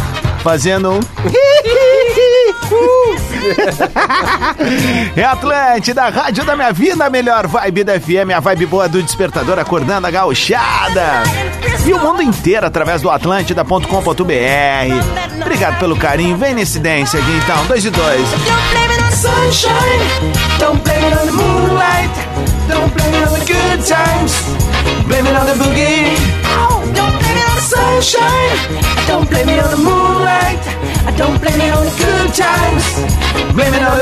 fazendo 0.41 0.93
um. 0.93 0.99
É 5.13 5.25
Atlântida, 5.25 6.07
rádio 6.07 6.45
da 6.45 6.55
minha 6.55 6.71
vida, 6.71 7.05
a 7.05 7.09
melhor 7.09 7.47
vibe 7.47 7.83
da 7.83 7.99
FM, 7.99 8.31
a 8.33 8.39
vibe 8.39 8.65
boa 8.65 8.87
do 8.87 9.03
despertador 9.03 9.59
acordando 9.59 10.07
a 10.07 10.11
gauchada. 10.11 11.23
E 11.85 11.91
o 11.91 11.99
mundo 11.99 12.21
inteiro 12.21 12.65
através 12.65 13.01
do 13.01 13.09
atlântida.com.br. 13.09 15.41
Obrigado 15.41 15.79
pelo 15.79 15.97
carinho, 15.97 16.37
vem 16.37 16.55
nesse 16.55 16.79
dance 16.79 17.17
aqui 17.17 17.31
então, 17.43 17.65
dois 17.65 17.83
e 17.83 17.89
dois. 17.89 18.21
Don't 18.31 18.45
blame 18.71 18.93
it 18.93 19.03
on 19.03 19.09
the 19.09 19.15
sunshine. 19.17 19.99
Don't 20.59 20.81
blame 20.81 21.05
it 21.05 21.13
on 21.13 21.25
the 21.25 21.33
moonlight. 21.33 22.09
Don't 22.69 22.93
blame 22.93 23.13
it 23.15 23.27
on 23.27 23.33
the 23.37 23.43
good 23.45 23.83
times. 23.85 24.45
Blame 25.15 25.27
it 25.27 25.35
on 25.37 25.45
the 25.45 25.53
boogie. 25.53 26.17
Don't 26.93 27.17
blame 27.19 27.37
it 27.37 27.47
on 27.47 27.55
the 27.55 27.61
sunshine. 27.61 29.07
Don't 29.07 29.29
blame 29.29 29.47
it 29.47 29.63
on 29.63 29.71
the 29.71 29.77
moonlight. 29.77 30.84
The 31.17 31.23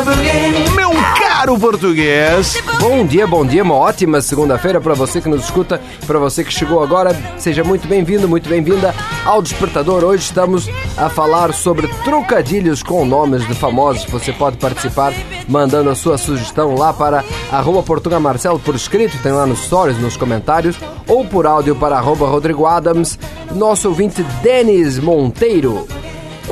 boogie. 0.04 0.70
Meu 0.76 0.90
caro 1.16 1.60
português. 1.60 2.58
Bom 2.80 3.06
dia, 3.06 3.28
bom 3.28 3.46
dia, 3.46 3.62
uma 3.62 3.76
ótima 3.76 4.20
segunda-feira 4.20 4.82
para 4.82 4.96
você 4.96 5.22
que 5.22 5.30
nos 5.30 5.44
escuta, 5.44 5.80
para 6.08 6.18
você 6.18 6.44
que 6.44 6.52
chegou 6.52 6.82
agora, 6.82 7.16
seja 7.38 7.64
muito 7.64 7.88
bem-vindo, 7.88 8.28
muito 8.28 8.50
bem-vinda 8.50 8.96
ao 9.24 9.44
Despertador. 9.44 10.04
Hoje 10.04 10.24
estamos 10.24 10.68
a 10.98 11.08
falar 11.08 11.54
sobre 11.54 11.88
trocadilhos 12.04 12.82
com 12.82 13.06
nomes 13.06 13.48
de 13.48 13.54
famosos. 13.54 14.06
Você 14.06 14.34
pode 14.34 14.58
participar 14.58 15.14
mandando 15.48 15.92
a 15.92 15.96
sua 15.96 16.18
sugestão 16.18 16.74
lá 16.74 16.92
para 16.94 17.24
arroba 17.52 17.84
por 17.84 18.76
escrito, 18.76 19.22
tem 19.22 19.32
lá 19.32 19.46
nos 19.46 19.66
stories, 19.66 20.00
nos 20.00 20.18
comentários, 20.18 20.78
ou 21.08 21.24
por 21.24 21.46
áudio 21.46 21.76
para 21.76 21.96
arroba 21.96 22.28
Rodrigo 22.28 22.66
Adams. 22.66 23.20
Nosso 23.52 23.90
ouvinte 23.90 24.24
Denis 24.42 24.98
Monteiro. 24.98 25.88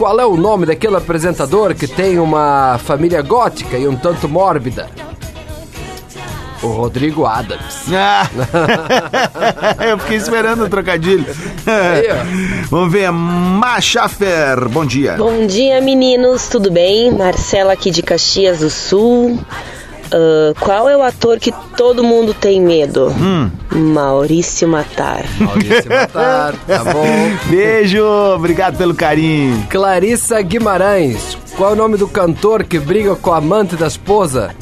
Qual 0.02 0.20
é 0.20 0.26
o 0.26 0.36
nome 0.36 0.66
daquele 0.66 0.96
apresentador 0.96 1.76
que 1.76 1.86
tem 1.86 2.18
uma 2.18 2.80
família 2.80 3.22
gótica 3.22 3.78
e 3.78 3.88
um 3.88 3.96
tanto 3.96 4.28
mórbida? 4.28 4.90
O 6.64 6.70
Rodrigo 6.70 7.24
Adams. 7.24 7.86
Ah. 7.94 8.28
Eu 9.86 10.00
fiquei 10.00 10.18
esperando 10.18 10.64
o 10.64 10.70
trocadilho. 10.70 11.28
Vamos 12.72 12.92
ver, 12.92 13.12
Machafer, 13.12 14.68
bom 14.70 14.84
dia. 14.88 15.18
Bom 15.18 15.46
dia, 15.46 15.80
meninos, 15.80 16.48
tudo 16.48 16.72
bem? 16.72 17.12
Marcela 17.12 17.74
aqui 17.74 17.92
de 17.92 18.02
Caxias 18.02 18.58
do 18.58 18.72
Sul. 18.72 19.40
Ah, 20.14 20.54
qual 20.60 20.90
é 20.90 20.96
o 20.98 21.02
ator 21.04 21.40
que 21.40 21.52
todo 21.78 22.04
mundo 22.04 22.34
tem 22.34 22.60
medo? 22.62 23.14
Maurício 23.72 24.68
Matar. 24.68 25.24
Maurício 25.40 25.90
Matar, 25.90 26.54
tá 26.68 26.84
bom. 26.92 27.06
Beijo, 27.50 28.04
obrigado 28.36 28.78
pelo 28.78 28.94
carinho. 28.94 29.66
Clarissa 29.70 30.42
Guimarães. 30.42 31.38
Qual 31.56 31.70
é 31.72 31.74
o 31.74 31.76
nome 31.76 31.98
do 31.98 32.08
cantor 32.08 32.64
que 32.64 32.80
briga 32.80 33.16
com 33.16 33.32
a 33.34 33.38
amante 33.38 33.76
da 33.76 33.88
esposa? 33.88 34.56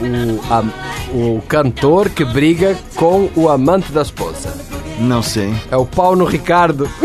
O, 0.00 0.40
a- 0.52 0.64
o 1.12 1.42
cantor 1.46 2.08
que 2.08 2.24
briga 2.24 2.76
com 2.96 3.28
o 3.36 3.48
amante 3.48 3.92
da 3.92 4.00
esposa. 4.02 4.52
Não 4.98 5.22
sei. 5.22 5.54
É 5.70 5.76
o 5.76 5.84
Paulo 5.86 6.24
Ricardo. 6.24 6.88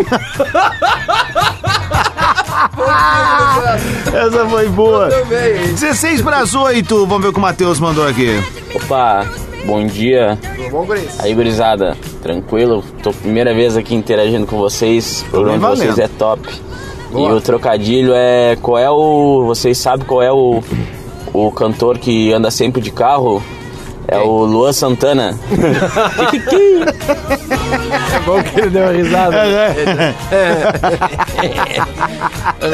Essa 4.13 4.45
foi 4.49 4.67
boa. 4.69 5.09
bem. 5.25 5.73
16 5.73 6.21
para 6.21 6.39
as 6.39 6.53
8. 6.55 7.05
Vamos 7.05 7.21
ver 7.23 7.29
o 7.29 7.33
que 7.33 7.39
o 7.39 7.41
Matheus 7.41 7.79
mandou 7.79 8.07
aqui. 8.07 8.39
Opa, 8.73 9.25
bom 9.65 9.85
dia. 9.85 10.37
Bom, 10.71 10.85
Guris. 10.85 11.19
Aí, 11.19 11.33
gurizada, 11.33 11.95
tranquilo? 12.21 12.83
Tô 13.03 13.11
primeira 13.11 13.53
vez 13.53 13.77
aqui 13.77 13.95
interagindo 13.95 14.45
com 14.45 14.57
vocês. 14.57 15.23
O 15.27 15.31
programa 15.31 15.71
de 15.71 15.77
vocês 15.77 15.99
é 15.99 16.07
top. 16.07 16.47
Boa. 17.11 17.29
E 17.29 17.33
o 17.33 17.41
trocadilho 17.41 18.13
é. 18.13 18.57
Qual 18.61 18.77
é 18.77 18.89
o. 18.89 19.45
Vocês 19.45 19.77
sabem 19.77 20.05
qual 20.05 20.21
é 20.21 20.31
o, 20.31 20.61
o 21.33 21.51
cantor 21.51 21.97
que 21.97 22.33
anda 22.33 22.51
sempre 22.51 22.81
de 22.81 22.91
carro? 22.91 23.41
É 24.07 24.19
o 24.19 24.45
Luan 24.45 24.71
Santana. 24.71 25.37
É 28.15 28.19
bom 28.19 28.41
que 28.41 28.59
ele 28.59 28.69
deu 28.69 28.83
uma 28.83 28.91
risada. 28.91 29.37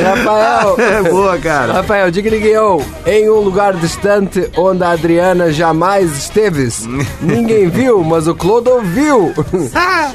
Rafael. 0.03 0.75
É 0.79 1.09
boa, 1.09 1.37
cara. 1.37 1.73
Rafael, 1.73 2.11
diga 2.11 2.29
guião. 2.37 2.81
Em 3.05 3.29
um 3.29 3.39
lugar 3.39 3.73
distante 3.73 4.49
onde 4.57 4.83
a 4.83 4.91
Adriana 4.91 5.51
jamais 5.51 6.17
esteves. 6.17 6.87
Ninguém 7.21 7.69
viu, 7.69 8.03
mas 8.03 8.27
o 8.27 8.35
Clodo 8.35 8.81
viu. 8.81 9.33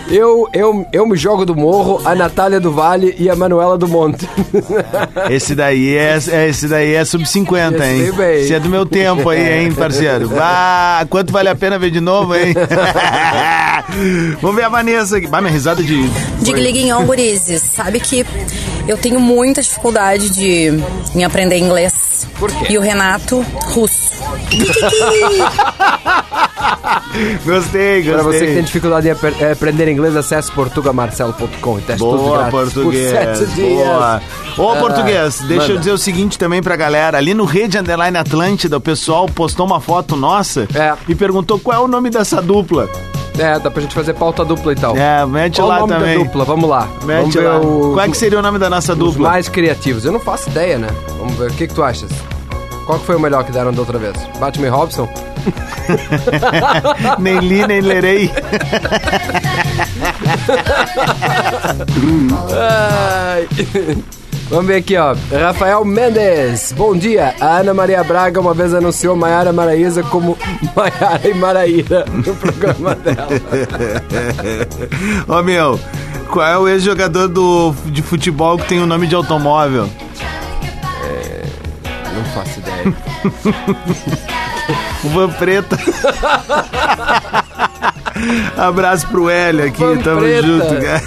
Eu, 0.09 0.49
eu, 0.52 0.87
eu 0.93 1.07
me 1.07 1.16
jogo 1.16 1.45
do 1.45 1.55
morro, 1.55 2.00
a 2.05 2.14
Natália 2.14 2.61
do 2.61 2.73
Vale 2.73 3.14
e 3.19 3.28
a 3.28 3.37
Manuela 3.37 3.76
do 3.76 3.88
Monte. 3.88 4.28
Esse 5.31 5.55
daí 5.55 5.97
é, 5.97 6.19
é- 6.31 6.49
esse 6.49 6.69
daí 6.69 6.95
é 6.95 7.05
sub 7.05 7.26
50, 7.26 7.85
hein? 7.87 8.12
Esse 8.43 8.55
é 8.55 8.61
do 8.61 8.69
meu 8.69 8.87
tempo 8.87 9.28
aí, 9.28 9.64
hein, 9.64 9.73
parceiro? 9.73 10.31
Ah, 10.38 11.05
quanto 11.11 11.33
vale 11.33 11.49
a 11.49 11.55
pena 11.55 11.78
ver 11.78 11.90
de 11.90 12.00
novo, 12.00 12.35
hein? 12.35 12.55
Vamos 14.40 14.57
ver 14.57 14.64
a 14.64 14.71
Vanessa. 14.76 15.21
Vai, 15.28 15.40
minha 15.40 15.52
risada 15.52 15.83
de. 15.83 16.09
Diga 16.40 16.61
liguinhão, 16.61 17.04
gurizes. 17.06 17.62
Sabe 17.62 17.99
que 18.00 18.25
eu 18.87 18.97
tenho 18.99 19.18
muita 19.21 19.62
dificuldade 19.62 20.30
de, 20.30 20.71
em 21.14 21.25
aprender 21.25 21.59
inglês. 21.59 22.26
Por 22.38 22.50
quê? 22.52 22.66
E 22.75 22.78
o 22.78 22.80
Renato, 22.80 23.40
russo. 23.73 24.11
Gostei, 27.45 28.02
gostei. 28.02 28.12
Para 28.12 28.23
você 28.23 28.47
que 28.47 28.54
tem 28.54 28.62
dificuldade 28.62 29.09
em 29.09 29.11
apre- 29.12 29.35
eh, 29.40 29.52
aprender 29.52 29.88
inglês, 29.90 30.14
acesse 30.16 30.50
portugamarcelo.com 30.52 31.78
e 31.78 31.83
teste 31.83 31.99
tudo 32.04 32.18
Boa, 32.18 32.38
grátis 32.49 32.50
português. 32.73 33.12
por 33.12 33.18
sete 33.37 33.47
dias. 33.54 33.68
Boa. 33.87 34.23
Ô, 34.59 34.71
Ah, 34.73 34.76
português, 34.76 35.38
deixa 35.40 35.64
eu 35.64 35.68
manda. 35.68 35.78
dizer 35.80 35.92
o 35.92 35.99
seguinte 35.99 36.38
também 36.38 36.62
pra 36.62 36.76
galera. 36.76 37.16
Ali 37.18 37.33
no 37.35 37.45
Rede 37.45 37.78
Underline 37.78 38.16
Atlântida, 38.18 38.76
o 38.76 38.80
pessoal 38.80 39.26
postou 39.26 39.64
uma 39.66 39.80
foto 39.80 40.14
nossa 40.16 40.68
É. 40.75 40.95
e 41.09 41.14
perguntou 41.14 41.59
qual 41.59 41.76
é 41.83 41.85
o 41.85 41.88
nome 41.88 42.11
dessa 42.11 42.42
dupla. 42.42 42.88
É, 43.38 43.59
dá 43.59 43.71
pra 43.71 43.83
gente 43.83 43.95
fazer 43.95 44.14
pauta 44.14 44.45
dupla 44.45 44.73
e 44.73 44.76
tal. 44.76 44.97
É, 44.97 45.25
mete 45.26 45.57
Qual 45.57 45.69
lá 45.69 45.76
o 45.76 45.81
nome 45.87 45.93
também. 45.95 46.19
da 46.19 46.25
dupla? 46.25 46.45
Vamos 46.45 46.71
lá. 46.71 46.88
Vamos 47.00 47.05
Mete 47.05 47.38
ver 47.38 47.49
lá. 47.49 47.59
o- 47.61 47.93
Qual 47.95 48.05
é 48.05 48.09
que 48.09 48.16
seria 48.16 48.38
o 48.38 48.43
nome 48.43 48.59
da 48.59 48.71
nossa 48.71 48.93
os 48.95 48.99
dupla? 48.99 49.31
mais 49.31 49.49
criativos. 49.49 50.05
Eu 50.05 50.12
não 50.12 50.21
faço 50.21 50.49
ideia, 50.49 50.78
né? 50.78 50.88
Vamos 51.19 51.35
ver. 51.35 51.50
O 51.50 51.55
que, 51.55 51.66
que 51.66 51.75
tu 51.75 51.83
achas? 51.83 52.11
Qual 52.87 52.99
que 52.99 53.05
foi 53.05 53.16
o 53.16 53.21
melhor 53.21 53.45
que 53.45 53.52
deram 53.52 53.73
da 53.73 53.81
outra 53.81 53.99
vez? 53.99 54.14
Batman 54.38 54.66
e 54.69 54.71
Robson? 54.71 55.09
nem 57.19 57.38
li, 57.40 57.66
nem 57.66 57.81
lerei. 57.81 58.31
Ai. 62.59 63.49
Vamos 64.49 64.67
ver 64.67 64.76
aqui, 64.76 64.97
ó. 64.97 65.15
Rafael 65.33 65.85
Mendes. 65.85 66.73
Bom 66.73 66.97
dia. 66.97 67.35
A 67.41 67.59
Ana 67.59 67.75
Maria 67.75 68.03
Braga 68.05 68.41
uma 68.41 68.55
vez 68.55 68.73
anunciou 68.73 69.17
Maiara 69.17 69.53
Maraíza 69.53 70.03
como 70.05 70.38
Maiara 70.75 71.29
e 71.29 71.35
Maraíra 71.35 72.05
no 72.07 72.35
programa 72.37 72.95
dela. 72.95 73.29
Ô 75.26 75.43
meu, 75.43 75.81
qual 76.31 76.47
é 76.47 76.57
o 76.59 76.69
ex-jogador 76.69 77.29
do, 77.29 77.75
de 77.87 78.03
futebol 78.03 78.57
que 78.57 78.69
tem 78.69 78.81
o 78.81 78.87
nome 78.87 79.07
de 79.07 79.15
automóvel? 79.15 79.88
Não 82.17 82.25
faço 82.25 82.61
ideia. 82.61 82.95
Van 85.12 85.29
Preta. 85.33 85.76
Abraço 88.56 89.06
pro 89.08 89.28
Hélio 89.28 89.66
aqui, 89.66 89.78
Van 89.82 89.96
tamo 89.99 90.20
Preta. 90.20 90.46
junto, 90.46 90.66
cara. 90.82 91.02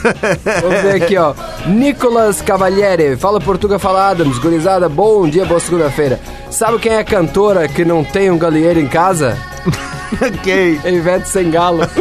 Vamos 0.61 0.81
ver 0.81 1.03
aqui, 1.03 1.17
ó. 1.17 1.33
Nicolas 1.65 2.41
Cavalieri. 2.41 3.15
Fala 3.17 3.39
Portuga, 3.39 3.79
fala 3.79 4.09
Adams. 4.09 4.37
Gurizada, 4.39 4.87
bom 4.87 5.27
dia, 5.27 5.45
boa 5.45 5.59
segunda-feira. 5.59 6.19
Sabe 6.49 6.79
quem 6.79 6.93
é 6.93 6.99
a 6.99 7.03
cantora 7.03 7.67
que 7.67 7.83
não 7.85 8.03
tem 8.03 8.29
um 8.31 8.37
galinheiro 8.37 8.79
em 8.79 8.87
casa? 8.87 9.37
Quem? 10.41 10.79
É 10.83 10.91
Ivete 10.91 11.29
Sengalo. 11.29 11.81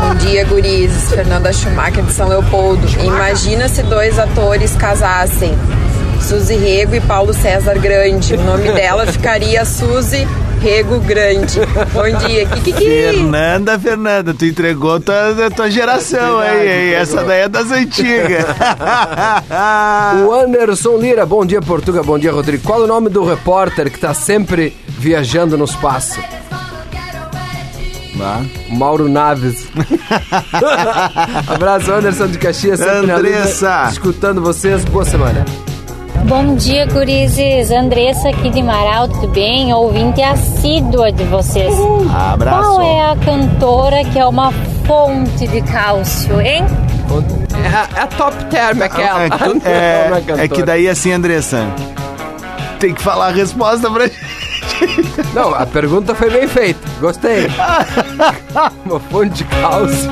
Bom 0.00 0.14
dia, 0.16 0.44
gurizes. 0.44 1.08
Fernanda 1.10 1.52
Schumacher 1.52 2.02
de 2.02 2.12
São 2.12 2.28
Leopoldo. 2.28 2.86
Imagina 3.04 3.68
se 3.68 3.82
dois 3.84 4.18
atores 4.18 4.74
casassem. 4.74 5.56
Suzy 6.20 6.56
Rego 6.56 6.96
e 6.96 7.00
Paulo 7.00 7.32
César 7.32 7.78
Grande. 7.78 8.34
O 8.34 8.42
nome 8.42 8.72
dela 8.72 9.06
ficaria 9.06 9.64
Suzy 9.64 10.26
Rego 10.60 11.00
Grande. 11.00 11.60
Bom 11.92 12.26
dia. 12.26 12.46
Kikiki. 12.46 12.84
Fernanda, 12.84 13.78
Fernanda, 13.78 14.34
tu 14.34 14.44
entregou 14.44 15.00
tua, 15.00 15.50
tua 15.54 15.70
geração 15.70 16.38
aí, 16.38 16.88
hein? 16.88 16.94
Essa 16.94 17.24
daí 17.24 17.40
é 17.42 17.48
das 17.48 17.70
antigas. 17.70 18.44
O 20.26 20.32
Anderson 20.32 20.96
Lira. 20.98 21.24
Bom 21.24 21.44
dia, 21.44 21.60
Portuga. 21.60 22.02
Bom 22.02 22.18
dia, 22.18 22.32
Rodrigo. 22.32 22.62
Qual 22.64 22.82
o 22.82 22.86
nome 22.86 23.08
do 23.08 23.24
repórter 23.24 23.90
que 23.90 23.98
tá 23.98 24.12
sempre 24.14 24.76
viajando 24.86 25.56
no 25.56 25.64
espaço? 25.64 26.20
Mauro 28.68 29.08
Naves. 29.08 29.66
Abraço, 31.48 31.92
Anderson 31.92 32.28
de 32.28 32.38
Caxias. 32.38 32.78
Sempre 32.80 33.06
na 33.06 33.16
Andressa. 33.16 33.88
escutando 33.90 34.40
vocês. 34.42 34.84
Boa 34.84 35.04
semana. 35.04 35.44
Bom 36.26 36.54
dia, 36.54 36.86
gurizes. 36.86 37.70
Andressa 37.70 38.28
aqui 38.28 38.50
de 38.50 38.62
Marau, 38.62 39.08
tudo 39.08 39.28
bem? 39.28 39.72
Ouvinte 39.72 40.22
assídua 40.22 41.10
de 41.10 41.24
vocês. 41.24 41.72
Abraço. 42.14 42.60
Qual 42.60 42.82
é 42.82 43.10
a 43.10 43.16
cantora 43.16 44.04
que 44.04 44.18
é 44.18 44.26
uma 44.26 44.52
fonte 44.86 45.46
de 45.48 45.60
cálcio, 45.62 46.40
hein? 46.40 46.64
É 47.64 47.68
a, 47.68 48.00
é 48.00 48.02
a 48.02 48.06
top 48.06 48.44
term 48.46 48.82
aquela. 48.82 49.24
É, 49.64 50.10
é, 50.40 50.44
é 50.44 50.48
que 50.48 50.62
daí 50.62 50.88
assim, 50.88 51.12
Andressa, 51.12 51.66
tem 52.78 52.94
que 52.94 53.02
falar 53.02 53.28
a 53.28 53.32
resposta 53.32 53.90
pra 53.90 54.06
gente. 54.06 54.20
Não, 55.34 55.54
a 55.54 55.66
pergunta 55.66 56.14
foi 56.14 56.30
bem 56.30 56.46
feita. 56.46 56.80
Gostei. 57.00 57.48
Uma 58.86 59.00
fonte 59.00 59.30
de 59.30 59.44
cálcio. 59.44 60.10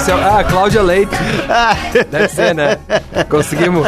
Ser- 0.00 0.12
Ah, 0.14 0.44
Cláudia 0.44 0.82
Leite. 0.82 1.14
Deve 2.10 2.28
ser, 2.28 2.54
né? 2.54 2.78
Conseguimos. 3.28 3.86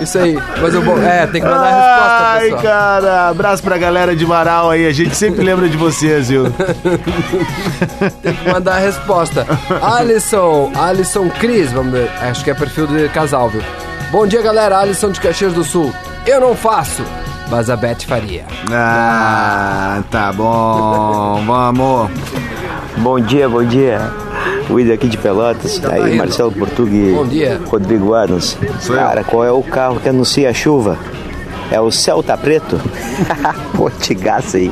Isso 0.00 0.18
aí. 0.18 0.38
Mas 0.60 0.74
eu 0.74 0.82
vou. 0.82 1.00
É, 1.02 1.26
tem 1.26 1.40
que 1.42 1.46
mandar 1.48 1.62
a 1.66 1.70
resposta, 1.70 2.24
Ai, 2.24 2.40
pessoal. 2.42 2.62
cara, 2.62 3.28
abraço 3.28 3.62
pra 3.62 3.78
galera 3.78 4.16
de 4.16 4.26
Marau 4.26 4.70
aí, 4.70 4.86
a 4.86 4.92
gente 4.92 5.14
sempre 5.14 5.42
lembra 5.44 5.68
de 5.68 5.76
vocês, 5.76 6.28
viu? 6.28 6.44
Tem 8.22 8.34
que 8.34 8.50
mandar 8.50 8.76
a 8.76 8.78
resposta. 8.78 9.46
Alisson, 9.82 10.72
Alisson 10.74 11.28
Cris, 11.30 11.72
vamos 11.72 11.92
ver. 11.92 12.10
Acho 12.20 12.42
que 12.44 12.50
é 12.50 12.54
perfil 12.54 12.86
de 12.86 13.08
casal, 13.10 13.48
viu? 13.48 13.62
Bom 14.10 14.26
dia, 14.26 14.42
galera. 14.42 14.78
Alisson 14.78 15.10
de 15.10 15.20
Caxias 15.20 15.52
do 15.52 15.64
Sul. 15.64 15.92
Eu 16.26 16.40
não 16.40 16.54
faço, 16.54 17.02
mas 17.50 17.68
a 17.70 17.76
Beth 17.76 18.02
faria. 18.06 18.44
Ah, 18.72 20.02
tá 20.10 20.32
bom, 20.32 21.42
vamos. 21.46 22.10
Bom 22.98 23.18
dia, 23.20 23.48
bom 23.48 23.64
dia. 23.64 24.00
Ida 24.78 24.94
aqui 24.94 25.06
de 25.08 25.16
Pelotas, 25.18 25.78
Tá 25.78 25.94
aí. 25.94 26.16
Marcelo 26.16 26.50
dia. 27.28 27.60
Rodrigo 27.66 28.14
Adams. 28.14 28.56
Cara, 28.86 29.22
qual 29.24 29.44
é 29.44 29.52
o 29.52 29.62
carro 29.62 30.00
que 30.00 30.08
anuncia 30.08 30.48
a 30.50 30.54
chuva? 30.54 30.98
É 31.70 31.80
o 31.80 31.90
Celta 31.90 32.36
Preto? 32.36 32.80
Pô, 33.76 33.90
tigaça 33.90 34.56
aí. 34.58 34.70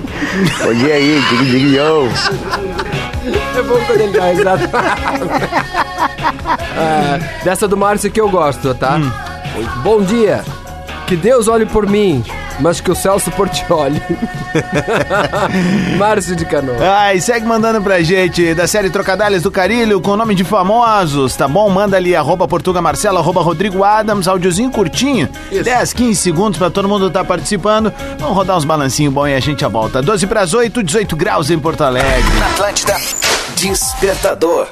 Bom 0.62 0.74
dia 0.74 0.94
aí, 0.94 1.20
dig 1.30 1.50
dig. 1.50 1.78
É 1.78 3.62
bom 3.62 3.78
quando 3.86 4.00
ele 4.00 4.18
dá 4.18 4.26
risada. 4.26 4.70
Ah, 6.76 7.18
dessa 7.44 7.68
do 7.68 7.76
Márcio 7.76 8.10
que 8.10 8.20
eu 8.20 8.28
gosto, 8.28 8.74
tá? 8.74 8.96
Hum. 8.96 9.10
Bom 9.82 10.02
dia. 10.02 10.42
Que 11.06 11.16
Deus 11.16 11.48
olhe 11.48 11.66
por 11.66 11.86
mim, 11.86 12.24
mas 12.60 12.80
que 12.80 12.90
o 12.90 12.94
Celso 12.94 13.30
Portioli. 13.30 14.00
Márcio 15.98 16.36
de 16.36 16.44
Canoa. 16.44 16.76
Ai, 16.80 17.20
segue 17.20 17.46
mandando 17.46 17.80
pra 17.82 18.02
gente 18.02 18.54
da 18.54 18.66
série 18.66 18.90
Trocadalhos 18.90 19.42
do 19.42 19.50
Carilho 19.50 20.00
com 20.00 20.12
o 20.12 20.16
nome 20.16 20.34
de 20.34 20.44
famosos, 20.44 21.34
tá 21.36 21.48
bom? 21.48 21.68
Manda 21.70 21.96
ali, 21.96 22.14
arroba 22.14 22.46
Portuga 22.46 22.80
Marcelo, 22.80 23.18
arroba 23.18 23.42
Rodrigo 23.42 23.84
Adams, 23.84 24.28
áudiozinho 24.28 24.70
curtinho, 24.70 25.28
10, 25.50 25.92
15 25.92 26.20
segundos 26.20 26.58
pra 26.58 26.70
todo 26.70 26.88
mundo 26.88 27.10
tá 27.10 27.24
participando. 27.24 27.92
Vamos 28.18 28.36
rodar 28.36 28.56
uns 28.56 28.64
balancinhos 28.64 29.12
bons 29.12 29.28
e 29.28 29.34
a 29.34 29.40
gente 29.40 29.60
já 29.60 29.68
volta. 29.68 30.02
12 30.02 30.26
pras 30.26 30.54
8, 30.54 30.82
18 30.82 31.16
graus 31.16 31.50
em 31.50 31.58
Porto 31.58 31.82
Alegre. 31.82 32.22
Atlântida, 32.52 32.96
Despertador. 33.56 34.68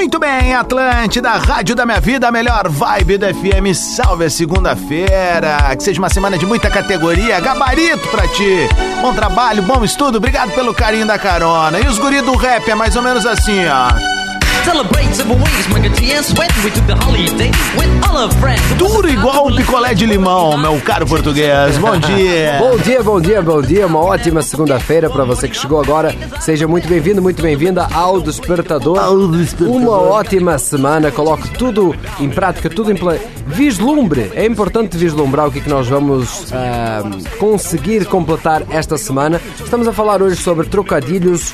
Muito 0.00 0.18
bem, 0.18 0.54
Atlântida, 0.54 1.28
Rádio 1.32 1.74
da 1.74 1.84
Minha 1.84 2.00
Vida, 2.00 2.26
a 2.26 2.32
melhor 2.32 2.66
vibe 2.70 3.18
do 3.18 3.26
FM. 3.26 3.74
Salve 3.74 4.24
a 4.24 4.30
segunda-feira. 4.30 5.76
Que 5.76 5.82
seja 5.82 6.00
uma 6.00 6.08
semana 6.08 6.38
de 6.38 6.46
muita 6.46 6.70
categoria, 6.70 7.38
gabarito 7.38 8.08
pra 8.08 8.26
ti. 8.26 8.66
Bom 9.02 9.12
trabalho, 9.12 9.62
bom 9.62 9.84
estudo, 9.84 10.16
obrigado 10.16 10.52
pelo 10.52 10.72
carinho 10.72 11.06
da 11.06 11.18
carona. 11.18 11.78
E 11.78 11.86
os 11.86 11.98
guri 11.98 12.22
do 12.22 12.34
rap 12.34 12.66
é 12.66 12.74
mais 12.74 12.96
ou 12.96 13.02
menos 13.02 13.26
assim, 13.26 13.60
ó. 13.66 14.19
Celebrate 14.64 15.14
several 15.14 15.38
ways, 15.38 15.68
make 15.72 15.86
a 15.86 15.94
tea 15.94 16.12
and 16.12 16.22
sweat. 16.24 16.50
We 16.62 16.70
took 16.70 16.86
the 16.86 16.94
holiday 16.94 17.50
with 17.78 18.04
all 18.04 18.16
our 18.18 18.30
friends. 18.34 18.60
Duro 18.76 19.08
igual 19.08 19.46
um 19.46 19.56
picolé 19.56 19.94
de 19.94 20.04
limão, 20.04 20.56
meu 20.58 20.78
caro 20.80 21.06
português. 21.06 21.78
Bom 21.78 21.98
dia. 21.98 22.56
Bom 22.58 22.76
dia, 22.76 23.02
bom 23.02 23.20
dia, 23.20 23.42
bom 23.42 23.62
dia. 23.62 23.86
Uma 23.86 24.00
ótima 24.00 24.42
segunda-feira 24.42 25.08
pra 25.08 25.24
você 25.24 25.48
que 25.48 25.56
chegou 25.56 25.80
agora. 25.80 26.14
Seja 26.40 26.68
muito 26.68 26.86
bem-vindo, 26.88 27.22
muito 27.22 27.42
bem-vinda 27.42 27.88
ao 27.92 28.20
Despertador. 28.20 28.98
Uma 29.60 29.98
ótima 29.98 30.58
semana. 30.58 31.10
Coloque 31.10 31.48
tudo 31.50 31.94
em 32.18 32.28
prática, 32.28 32.68
tudo 32.68 32.92
em 32.92 32.96
plano. 32.96 33.20
Vislumbre. 33.46 34.30
É 34.34 34.44
importante 34.44 34.96
vislumbrar 34.96 35.48
o 35.48 35.52
que, 35.52 35.58
é 35.58 35.62
que 35.62 35.68
nós 35.70 35.88
vamos 35.88 36.52
ah, 36.52 37.02
conseguir 37.38 38.04
completar 38.04 38.62
esta 38.70 38.96
semana. 38.98 39.40
Estamos 39.58 39.88
a 39.88 39.92
falar 39.92 40.22
hoje 40.22 40.36
sobre 40.36 40.66
trocadilhos 40.66 41.52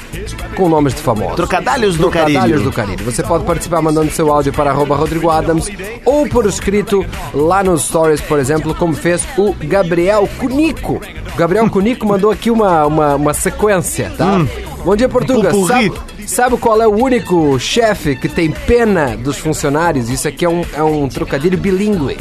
com 0.56 0.68
nomes 0.68 0.94
de 0.94 1.00
famosos. 1.00 1.36
Trocadalhos 1.36 1.96
do 1.96 2.02
Trocadalhos 2.10 2.40
Carilho. 2.40 2.62
do 2.64 2.72
Você 3.04 3.22
pode 3.22 3.44
participar 3.44 3.80
mandando 3.82 4.10
seu 4.10 4.32
áudio 4.32 4.52
para 4.52 4.70
arroba 4.70 4.96
Rodrigo 4.96 5.30
Adams 5.30 5.68
ou 6.04 6.28
por 6.28 6.46
escrito 6.46 7.04
lá 7.32 7.62
nos 7.62 7.84
stories, 7.84 8.20
por 8.20 8.38
exemplo, 8.38 8.74
como 8.74 8.94
fez 8.94 9.26
o 9.36 9.54
Gabriel 9.54 10.28
Cunico. 10.38 11.00
O 11.32 11.36
Gabriel 11.36 11.68
Cunico 11.70 12.06
mandou 12.06 12.30
aqui 12.30 12.50
uma, 12.50 12.86
uma, 12.86 13.14
uma 13.14 13.34
sequência, 13.34 14.12
tá? 14.16 14.44
Bom 14.84 14.96
dia, 14.96 15.08
Portuga. 15.08 15.50
Pupurri. 15.50 15.88
Sabe, 15.88 15.92
sabe 16.26 16.56
qual 16.58 16.80
é 16.80 16.86
o 16.86 16.94
único 16.94 17.58
chefe 17.58 18.16
que 18.16 18.28
tem 18.28 18.50
pena 18.50 19.16
dos 19.16 19.36
funcionários? 19.38 20.08
Isso 20.08 20.28
aqui 20.28 20.44
é 20.44 20.48
um, 20.48 20.64
é 20.74 20.82
um 20.82 21.08
trocadilho 21.08 21.58
bilíngue. 21.58 22.16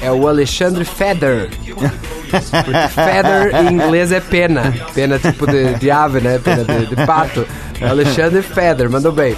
É 0.00 0.12
o 0.12 0.28
Alexandre 0.28 0.84
Feder. 0.84 1.50
Porque 2.28 2.88
feather 2.88 3.54
em 3.56 3.74
inglês 3.74 4.12
é 4.12 4.20
pena. 4.20 4.74
Pena 4.94 5.18
tipo 5.18 5.46
de, 5.46 5.74
de 5.74 5.90
ave, 5.90 6.20
né? 6.20 6.38
Pena 6.38 6.64
de, 6.64 6.86
de 6.86 7.06
pato. 7.06 7.46
Alexandre 7.80 8.42
Feder, 8.42 8.90
mandou 8.90 9.12
bem. 9.12 9.36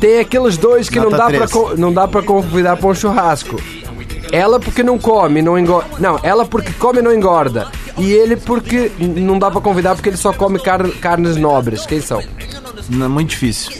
Tem 0.00 0.18
aqueles 0.20 0.56
dois 0.56 0.88
que 0.88 0.98
não 1.00 1.10
dá, 1.10 1.26
pra, 1.30 1.46
três. 1.46 1.78
não 1.78 1.92
dá 1.92 2.06
pra 2.06 2.22
convidar 2.22 2.76
pra 2.76 2.88
um 2.88 2.94
churrasco. 2.94 3.60
Ela 4.32 4.60
porque 4.60 4.82
não 4.82 4.96
come, 4.98 5.42
não 5.42 5.58
engorda. 5.58 5.88
Não, 5.98 6.18
ela 6.22 6.44
porque 6.44 6.72
come 6.74 7.00
e 7.00 7.02
não 7.02 7.12
engorda. 7.12 7.66
E 7.98 8.12
ele 8.12 8.36
porque 8.36 8.90
não 8.98 9.38
dá 9.38 9.50
pra 9.50 9.60
convidar 9.60 9.94
porque 9.96 10.08
ele 10.08 10.16
só 10.16 10.32
come 10.32 10.58
car- 10.60 10.88
carnes 11.00 11.36
nobres. 11.36 11.84
Quem 11.84 12.00
são? 12.00 12.22
Não, 12.88 13.06
é 13.06 13.08
muito 13.08 13.30
difícil. 13.30 13.72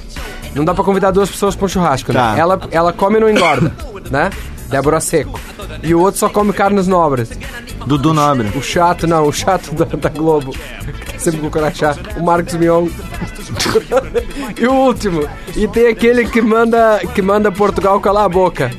Não 0.54 0.64
dá 0.64 0.74
pra 0.74 0.82
convidar 0.82 1.12
duas 1.12 1.30
pessoas 1.30 1.54
pra 1.54 1.66
um 1.66 1.68
churrasco, 1.68 2.12
Tá. 2.12 2.32
né? 2.32 2.40
Ela, 2.40 2.60
ela 2.72 2.92
come 2.92 3.18
e 3.18 3.20
não 3.20 3.30
engorda, 3.30 3.72
né? 4.10 4.30
Débora 4.70 5.00
Seco. 5.00 5.38
E 5.82 5.94
o 5.94 6.00
outro 6.00 6.20
só 6.20 6.28
come 6.28 6.52
carnes 6.52 6.86
nobres. 6.86 7.30
Dudu 7.86 8.14
Nobre. 8.14 8.48
O 8.56 8.62
chato, 8.62 9.06
não, 9.06 9.26
o 9.26 9.32
chato 9.32 9.74
da, 9.74 9.84
da 9.84 10.08
Globo. 10.08 10.54
Sempre 11.18 11.40
com 11.40 11.48
o 11.48 11.50
crachá. 11.50 11.96
O 12.16 12.22
Marcos 12.22 12.54
Mion. 12.54 12.86
e 14.58 14.66
o 14.66 14.72
último. 14.72 15.28
E 15.56 15.66
tem 15.66 15.88
aquele 15.88 16.26
que 16.26 16.40
manda, 16.40 17.00
que 17.14 17.20
manda 17.20 17.50
Portugal 17.50 18.00
calar 18.00 18.24
a 18.24 18.28
boca. 18.28 18.70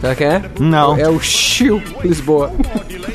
Sabe 0.00 0.16
quem 0.16 0.26
é? 0.26 0.42
Não. 0.60 0.96
É 0.96 1.08
o 1.08 1.18
Chiu 1.18 1.82
Lisboa. 2.04 2.52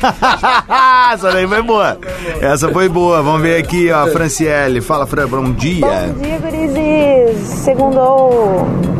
Essa 1.14 1.32
daí 1.32 1.48
foi 1.48 1.62
boa. 1.62 1.98
Essa 2.42 2.70
foi 2.70 2.90
boa. 2.90 3.22
Vamos 3.22 3.42
ver 3.42 3.58
aqui, 3.58 3.92
ó, 3.92 4.08
Franciele. 4.08 4.82
Fala, 4.82 5.06
Fran, 5.06 5.28
bom 5.28 5.52
dia. 5.54 6.14
Bom 6.14 6.22
dia, 6.22 6.40
gurizes. 6.40 7.48
Segundou. 7.48 8.91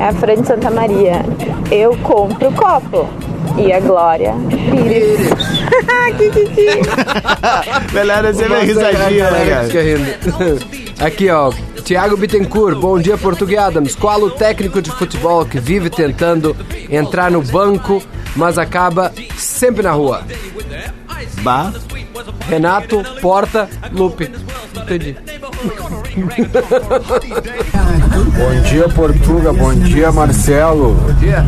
É 0.00 0.08
a 0.08 0.12
Fran 0.12 0.36
de 0.36 0.46
Santa 0.46 0.70
Maria. 0.70 1.22
Eu 1.70 1.96
compro 1.98 2.48
o 2.48 2.52
copo. 2.52 3.08
E 3.56 3.72
a 3.72 3.78
Glória 3.78 4.34
Pires. 4.48 5.20
Melhor 7.92 8.24
é 8.24 8.32
sempre 8.32 8.60
risadinha, 8.64 9.30
né, 9.30 9.46
cara? 9.48 9.64
Fica 9.64 9.82
rindo. 9.82 10.84
Aqui, 11.04 11.30
ó. 11.30 11.52
Tiago 11.84 12.16
Bittencourt, 12.16 12.76
bom 12.78 12.98
dia, 12.98 13.18
Português 13.18 13.60
Adams. 13.60 13.94
Qual 13.94 14.22
o 14.22 14.30
técnico 14.30 14.80
de 14.80 14.90
futebol 14.90 15.44
que 15.44 15.60
vive 15.60 15.90
tentando 15.90 16.56
entrar 16.88 17.30
no 17.30 17.42
banco, 17.42 18.02
mas 18.34 18.56
acaba 18.58 19.12
sempre 19.36 19.82
na 19.82 19.92
rua? 19.92 20.22
Bah. 21.42 21.72
Renato, 22.48 23.02
Porta, 23.20 23.68
Lupe. 23.92 24.30
Entendi. 24.76 25.16
Bom 28.36 28.60
dia, 28.68 28.88
Portuga. 28.88 29.52
Bom 29.52 29.74
dia, 29.74 30.12
Marcelo. 30.12 30.94
Bom 30.94 31.12
dia. 31.14 31.44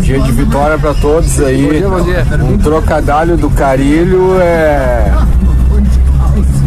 Dia 0.00 0.20
de 0.20 0.32
vitória 0.32 0.78
pra 0.78 0.94
todos 0.94 1.38
aí. 1.40 1.82
Bom 1.82 2.00
dia, 2.02 2.24
bom 2.24 2.36
dia. 2.36 2.44
Um 2.44 2.56
trocadalho 2.58 3.36
do 3.36 3.50
Carilho 3.50 4.40
é. 4.40 5.12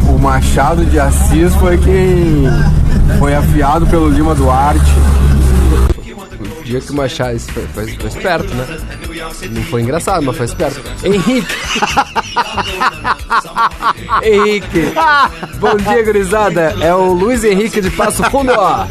O 0.08 0.20
Machado 0.20 0.86
de 0.86 1.00
Assis 1.00 1.56
foi 1.56 1.78
quem 1.78 2.44
foi 3.18 3.34
afiado 3.36 3.88
pelo 3.88 4.10
Lima 4.10 4.36
Duarte. 4.36 4.92
O 6.60 6.64
dia 6.64 6.80
que 6.80 6.92
o 6.92 6.96
Machado 6.96 7.40
foi, 7.40 7.68
foi, 7.74 7.88
foi 7.98 8.08
esperto, 8.10 8.54
né? 8.54 8.66
Não 9.52 9.64
foi 9.64 9.82
engraçado, 9.82 10.24
mas 10.24 10.38
foi 10.38 10.46
esperto. 10.46 10.82
Henrique. 11.04 11.48
Henrique. 14.22 14.94
Bom 15.60 15.76
dia, 15.78 16.04
gurizada. 16.04 16.76
É 16.82 16.94
o 16.94 17.14
Luiz 17.14 17.44
Henrique 17.44 17.82
de 17.82 17.90
Passo 17.92 18.24
Fundo, 18.30 18.52
ó. 18.56 18.86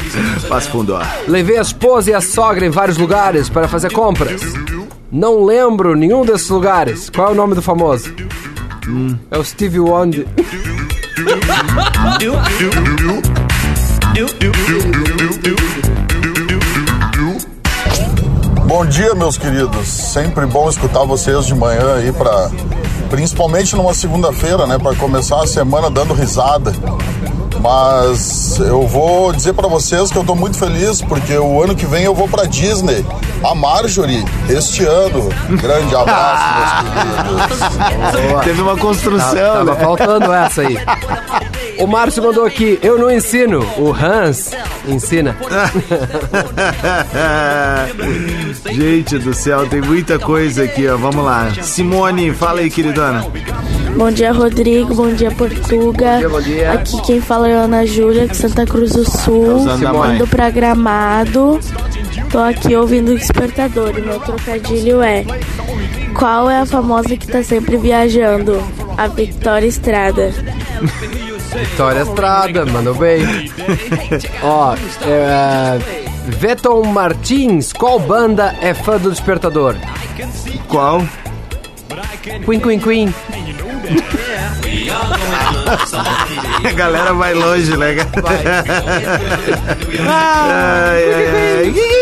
Passo 0.47 0.69
Fundo, 0.69 0.95
ó. 0.95 1.01
Levei 1.27 1.57
a 1.57 1.61
esposa 1.61 2.11
e 2.11 2.13
a 2.13 2.21
sogra 2.21 2.65
em 2.65 2.69
vários 2.69 2.97
lugares 2.97 3.49
para 3.49 3.67
fazer 3.67 3.91
compras. 3.91 4.41
Não 5.11 5.43
lembro 5.43 5.95
nenhum 5.95 6.25
desses 6.25 6.49
lugares. 6.49 7.09
Qual 7.09 7.29
é 7.29 7.31
o 7.31 7.35
nome 7.35 7.55
do 7.55 7.61
famoso? 7.61 8.13
É 9.29 9.37
o 9.37 9.43
Steve 9.43 9.79
Wonder. 9.79 10.25
Bom 18.65 18.85
dia, 18.87 19.13
meus 19.13 19.37
queridos. 19.37 19.87
Sempre 19.87 20.45
bom 20.47 20.67
escutar 20.69 21.03
vocês 21.05 21.45
de 21.45 21.53
manhã 21.53 21.95
aí 21.95 22.11
para 22.11 22.49
principalmente 23.13 23.75
numa 23.75 23.93
segunda-feira, 23.93 24.65
né, 24.65 24.79
para 24.79 24.95
começar 24.95 25.43
a 25.43 25.45
semana 25.45 25.87
dando 25.87 26.15
risada. 26.15 26.73
Mas 27.61 28.57
eu 28.57 28.87
vou 28.87 29.31
dizer 29.31 29.53
para 29.53 29.67
vocês 29.67 30.09
que 30.09 30.17
eu 30.17 30.23
tô 30.23 30.33
muito 30.33 30.57
feliz 30.57 30.99
porque 30.99 31.37
o 31.37 31.61
ano 31.61 31.75
que 31.75 31.85
vem 31.85 32.05
eu 32.05 32.15
vou 32.15 32.27
para 32.27 32.45
Disney. 32.45 33.05
A 33.43 33.53
Marjorie 33.53 34.23
este 34.49 34.85
ano. 34.85 35.27
Grande 35.61 35.93
abraço, 35.95 36.85
meus 37.25 37.41
queridos. 37.89 38.43
Teve 38.45 38.61
uma 38.61 38.77
construção, 38.77 39.33
Tava, 39.33 39.65
tava 39.65 39.73
né? 39.75 39.81
faltando 39.81 40.31
essa 40.33 40.61
aí. 40.61 40.77
O 41.79 41.87
Márcio 41.87 42.23
mandou 42.23 42.45
aqui, 42.45 42.79
eu 42.81 42.97
não 42.97 43.11
ensino, 43.11 43.59
o 43.77 43.91
Hans 43.91 44.51
ensina. 44.87 45.35
Gente 48.71 49.17
do 49.17 49.33
céu, 49.33 49.67
tem 49.67 49.81
muita 49.81 50.17
coisa 50.17 50.63
aqui, 50.63 50.87
ó. 50.87 50.95
Vamos 50.95 51.25
lá. 51.25 51.51
Simone, 51.61 52.31
fala 52.33 52.61
aí, 52.61 52.69
queridona. 52.69 53.25
Bom 53.97 54.09
dia, 54.11 54.31
Rodrigo. 54.31 54.95
Bom 54.95 55.13
dia, 55.13 55.31
Portuga. 55.31 56.13
Bom 56.13 56.19
dia, 56.19 56.29
bom 56.29 56.41
dia. 56.41 56.71
Aqui 56.71 57.01
quem 57.01 57.19
fala 57.21 57.49
é 57.49 57.55
a 57.55 57.61
Ana 57.61 57.85
Júlia, 57.85 58.27
de 58.27 58.37
Santa 58.37 58.65
Cruz 58.65 58.93
do 58.93 59.03
Sul. 59.09 59.65
Indo 60.13 60.27
pra 60.27 60.49
Gramado. 60.49 61.59
Tô 62.33 62.39
aqui 62.39 62.75
ouvindo 62.75 63.11
o 63.11 63.15
despertador. 63.15 63.95
E 63.95 64.01
meu 64.01 64.19
trocadilho 64.19 65.03
é: 65.03 65.23
Qual 66.17 66.49
é 66.49 66.61
a 66.61 66.65
famosa 66.65 67.15
que 67.15 67.27
tá 67.27 67.43
sempre 67.43 67.77
viajando? 67.77 68.59
A 68.97 69.05
Victoria 69.05 69.67
Estrada. 69.67 70.33
Vitória 71.53 72.01
Estrada, 72.01 72.65
mandou 72.65 72.95
bem. 72.95 73.21
Ó, 74.41 74.73
é, 75.05 75.77
Veton 76.25 76.81
Martins, 76.85 77.71
qual 77.71 77.99
banda 77.99 78.55
é 78.61 78.73
fã 78.73 78.97
do 78.97 79.11
Despertador? 79.11 79.75
Qual? 80.67 81.03
Queen 82.45 82.59
Queen 82.59 82.79
Queen. 82.79 83.13
A 86.65 86.71
galera 86.71 87.13
vai 87.13 87.33
longe, 87.33 87.77
né? 87.77 87.95
Ai, 89.99 91.13
ai, 91.13 91.73
ai. 91.75 91.92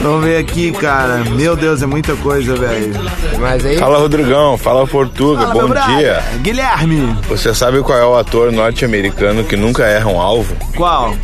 Vamos 0.00 0.24
ver 0.24 0.38
aqui, 0.38 0.72
cara. 0.72 1.18
Meu 1.30 1.56
Deus, 1.56 1.82
é 1.82 1.86
muita 1.86 2.14
coisa, 2.16 2.54
velho. 2.56 2.92
Mas 3.38 3.64
aí. 3.64 3.78
Fala 3.78 3.98
Rodrigão, 3.98 4.56
fala 4.56 4.86
Portuga, 4.86 5.46
Fala, 5.46 5.66
bom 5.66 5.74
dia. 5.96 6.22
Guilherme. 6.42 7.16
Você 7.28 7.54
sabe 7.54 7.80
qual 7.82 7.98
é 7.98 8.04
o 8.04 8.16
ator 8.16 8.50
norte-americano 8.52 9.44
que 9.44 9.56
nunca 9.56 9.84
erra 9.84 10.08
um 10.10 10.20
alvo? 10.20 10.54
Qual? 10.76 11.14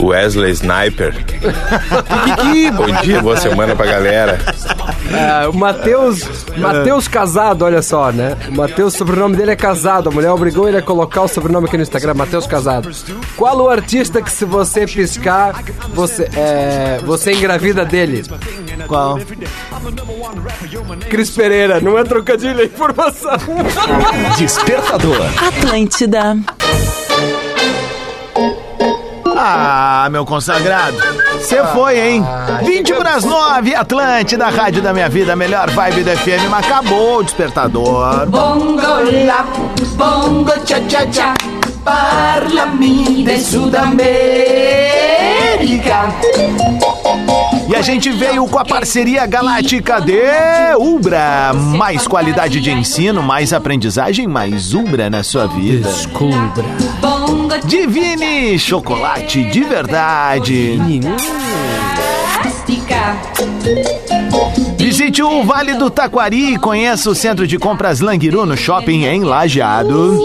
Wesley 0.00 0.52
Sniper. 0.52 1.14
bom 2.76 3.02
dia, 3.02 3.20
boa 3.20 3.36
semana 3.36 3.74
pra 3.74 3.86
galera. 3.86 4.38
É, 5.12 5.48
o 5.48 5.52
Matheus, 5.52 6.46
Matheus 6.56 7.08
Casado, 7.08 7.64
olha 7.64 7.82
só, 7.82 8.10
né? 8.10 8.36
O 8.48 8.56
Matheus, 8.56 8.94
o 8.94 8.98
sobrenome 8.98 9.36
dele 9.36 9.52
é 9.52 9.56
Casado. 9.56 10.08
A 10.08 10.12
mulher 10.12 10.30
obrigou 10.30 10.68
ele 10.68 10.76
a 10.76 10.82
colocar 10.82 11.22
o 11.22 11.28
sobrenome 11.28 11.66
aqui 11.66 11.76
no 11.76 11.82
Instagram, 11.82 12.14
Matheus 12.14 12.46
Casado. 12.46 12.90
Qual 13.36 13.58
o 13.58 13.68
artista 13.68 14.20
que 14.20 14.30
se 14.30 14.44
você 14.44 14.86
piscar, 14.86 15.62
você, 15.92 16.28
é, 16.36 17.00
você 17.04 17.32
engravida 17.32 17.84
dele? 17.84 18.22
Qual? 18.86 19.18
Cris 21.08 21.30
Pereira, 21.30 21.80
não 21.80 21.98
é 21.98 22.04
trocadilho, 22.04 22.60
é 22.60 22.64
informação. 22.64 23.36
Despertador. 24.36 25.20
Atlântida. 25.46 26.36
Ah, 29.36 30.08
meu 30.10 30.24
consagrado. 30.24 30.96
Você 31.44 31.62
foi, 31.74 32.00
hein? 32.00 32.24
20 32.64 32.94
para 32.94 33.16
as 33.16 33.24
9, 33.24 33.74
Atlântida, 33.74 34.48
Rádio 34.48 34.80
da 34.80 34.94
Minha 34.94 35.10
Vida, 35.10 35.36
melhor 35.36 35.68
vibe 35.68 36.02
da 36.02 36.16
FM, 36.16 36.48
mas 36.48 36.64
acabou 36.64 37.18
o 37.18 37.22
despertador. 37.22 38.24
Bongo 38.26 38.80
la, 39.26 39.44
bongo 39.94 40.52
cha 40.64 40.80
cha 40.88 41.06
cha, 41.12 41.34
parlami 41.84 43.24
de 43.24 43.38
Sudamérica. 43.38 44.14
A 47.84 47.86
gente 47.86 48.10
veio 48.12 48.46
com 48.46 48.58
a 48.58 48.64
parceria 48.64 49.26
galáctica 49.26 50.00
de 50.00 50.22
Ubra. 50.78 51.52
Mais 51.52 52.08
qualidade 52.08 52.58
de 52.58 52.70
ensino, 52.70 53.22
mais 53.22 53.52
aprendizagem, 53.52 54.26
mais 54.26 54.72
Ubra 54.72 55.10
na 55.10 55.22
sua 55.22 55.46
vida. 55.46 55.86
Descubra. 55.86 56.64
Divine 57.66 58.58
chocolate 58.58 59.44
de 59.50 59.62
verdade. 59.64 60.80
Visite 64.78 65.22
o 65.22 65.42
Vale 65.42 65.74
do 65.74 65.90
Taquari 65.90 66.54
e 66.54 66.58
conheça 66.58 67.10
o 67.10 67.14
centro 67.14 67.46
de 67.46 67.58
compras 67.58 68.00
Languiru 68.00 68.46
no 68.46 68.56
shopping 68.56 69.04
em 69.04 69.24
Lajeado. 69.24 70.18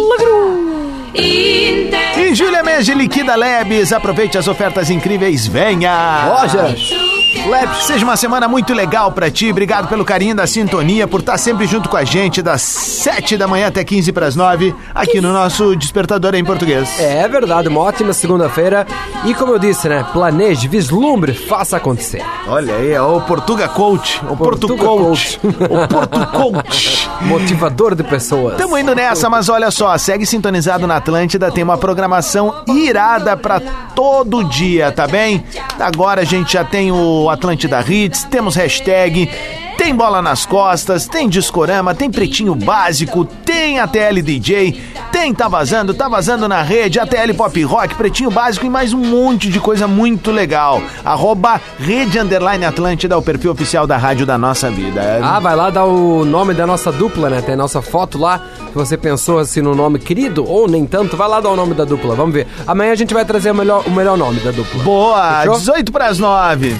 E 1.14 2.34
Júlia 2.34 2.64
Menge 2.64 2.94
Liquida 2.94 3.36
Lebes, 3.36 3.92
aproveite 3.92 4.38
as 4.38 4.48
ofertas 4.48 4.90
incríveis, 4.90 5.46
venha! 5.46 6.26
Lojas 6.26 7.19
Lebes, 7.48 7.84
seja 7.84 8.04
uma 8.04 8.18
semana 8.18 8.48
muito 8.48 8.74
legal 8.74 9.12
pra 9.12 9.30
ti, 9.30 9.52
obrigado 9.52 9.88
pelo 9.88 10.04
carinho 10.04 10.36
da 10.36 10.48
sintonia, 10.48 11.08
por 11.08 11.20
estar 11.20 11.38
sempre 11.38 11.68
junto 11.68 11.88
com 11.88 11.96
a 11.96 12.04
gente, 12.04 12.42
das 12.42 12.62
7 12.62 13.38
da 13.38 13.48
manhã 13.48 13.68
até 13.68 13.84
15 13.84 14.12
para 14.12 14.26
as 14.26 14.36
9, 14.36 14.74
aqui 14.96 15.22
no 15.22 15.32
nosso 15.32 15.76
Despertador 15.76 16.34
em 16.36 16.44
Português. 16.44 17.00
É 17.00 17.28
verdade, 17.28 17.68
uma 17.68 17.82
ótima 17.82 18.14
segunda-feira. 18.14 18.86
E 19.26 19.34
como 19.34 19.54
eu 19.54 19.60
disse, 19.60 19.88
né? 19.88 20.06
Planeje, 20.12 20.68
vislumbre, 20.68 21.34
faça 21.34 21.78
acontecer. 21.78 22.24
Olha 22.48 22.76
aí, 22.76 22.92
é 22.92 23.02
o 23.02 23.22
Portuga 23.22 23.68
Coach, 23.68 24.20
o 24.24 24.36
Portu 24.36 24.68
Portuga 24.68 24.84
Coach, 24.84 25.40
o 25.44 25.88
Portu 25.88 26.28
Coach. 26.28 26.99
Motivador 27.22 27.96
de 27.96 28.04
pessoas. 28.04 28.58
Tamo 28.58 28.78
indo 28.78 28.96
nessa, 28.96 29.30
mas 29.30 29.50
olha 29.50 29.70
só, 29.72 29.98
segue 29.98 30.26
sintonizado 30.26 30.88
na 30.88 30.98
Atlântida, 30.98 31.52
tem 31.52 31.64
uma 31.64 31.78
programação 31.78 32.64
irada 32.68 33.36
pra 33.36 33.60
todo 33.94 34.44
dia, 34.44 34.92
tá 34.92 35.08
bem? 35.08 35.44
Agora 35.80 36.22
a 36.22 36.26
gente 36.26 36.54
já 36.54 36.64
tem 36.64 36.92
o 36.92 37.30
Atlântida 37.30 37.80
Hits, 37.82 38.24
temos 38.24 38.56
hashtag, 38.56 39.30
tem 39.78 39.96
bola 39.96 40.22
nas 40.22 40.46
costas, 40.46 41.08
tem 41.08 41.30
discorama, 41.30 41.96
tem 41.96 42.12
pretinho 42.12 42.54
básico, 42.54 43.24
tem 43.24 43.80
a 43.80 43.88
TL 43.88 44.22
DJ, 44.22 44.78
Tem 45.10 45.34
Tá 45.34 45.48
Vazando, 45.48 45.94
Tá 45.94 46.10
Vazando 46.10 46.48
na 46.50 46.62
rede, 46.62 47.00
ATL 47.00 47.34
Pop 47.36 47.64
Rock, 47.64 47.96
Pretinho 47.96 48.30
Básico 48.30 48.66
e 48.66 48.70
mais 48.70 48.94
um 48.94 49.00
monte 49.00 49.50
de 49.50 49.58
coisa 49.60 49.88
muito 49.88 50.32
legal. 50.32 50.82
Arroba 51.04 51.62
Rede 51.80 52.20
Underline 52.20 52.66
Atlântida, 52.66 53.18
o 53.18 53.22
perfil 53.22 53.52
oficial 53.52 53.88
da 53.88 53.96
Rádio 53.96 54.26
da 54.26 54.38
Nossa 54.38 54.70
Vida. 54.70 55.22
Ah, 55.24 55.40
vai 55.40 55.56
lá 55.56 55.70
dar 55.70 55.86
o 55.86 56.26
nome 56.26 56.54
da 56.54 56.68
nossa 56.68 56.92
dupla, 57.10 57.30
né? 57.30 57.42
Tem 57.42 57.56
a 57.56 57.58
nossa 57.58 57.82
foto 57.82 58.18
lá. 58.18 58.42
Se 58.68 58.76
você 58.76 58.96
pensou 58.96 59.40
assim 59.40 59.62
no 59.62 59.74
nome 59.74 59.98
querido 59.98 60.48
ou 60.48 60.68
nem 60.68 60.86
tanto, 60.86 61.18
vai 61.18 61.28
lá 61.28 61.42
dar 61.42 61.50
o 61.50 61.56
nome 61.56 61.74
da 61.74 61.84
dupla. 61.84 62.16
Vamos 62.16 62.34
ver. 62.34 62.48
Amanhã 62.68 62.92
a 62.92 62.96
gente 62.96 63.14
vai 63.14 63.26
trazer 63.26 63.52
o 63.52 63.56
melhor, 63.56 63.84
o 63.86 63.92
melhor 63.92 64.18
nome 64.18 64.40
da 64.40 64.52
dupla. 64.52 64.84
Boa, 64.84 65.42
Fechou? 65.42 65.58
18 65.58 65.92
para 65.92 66.08
as 66.08 66.20
9. 66.20 66.76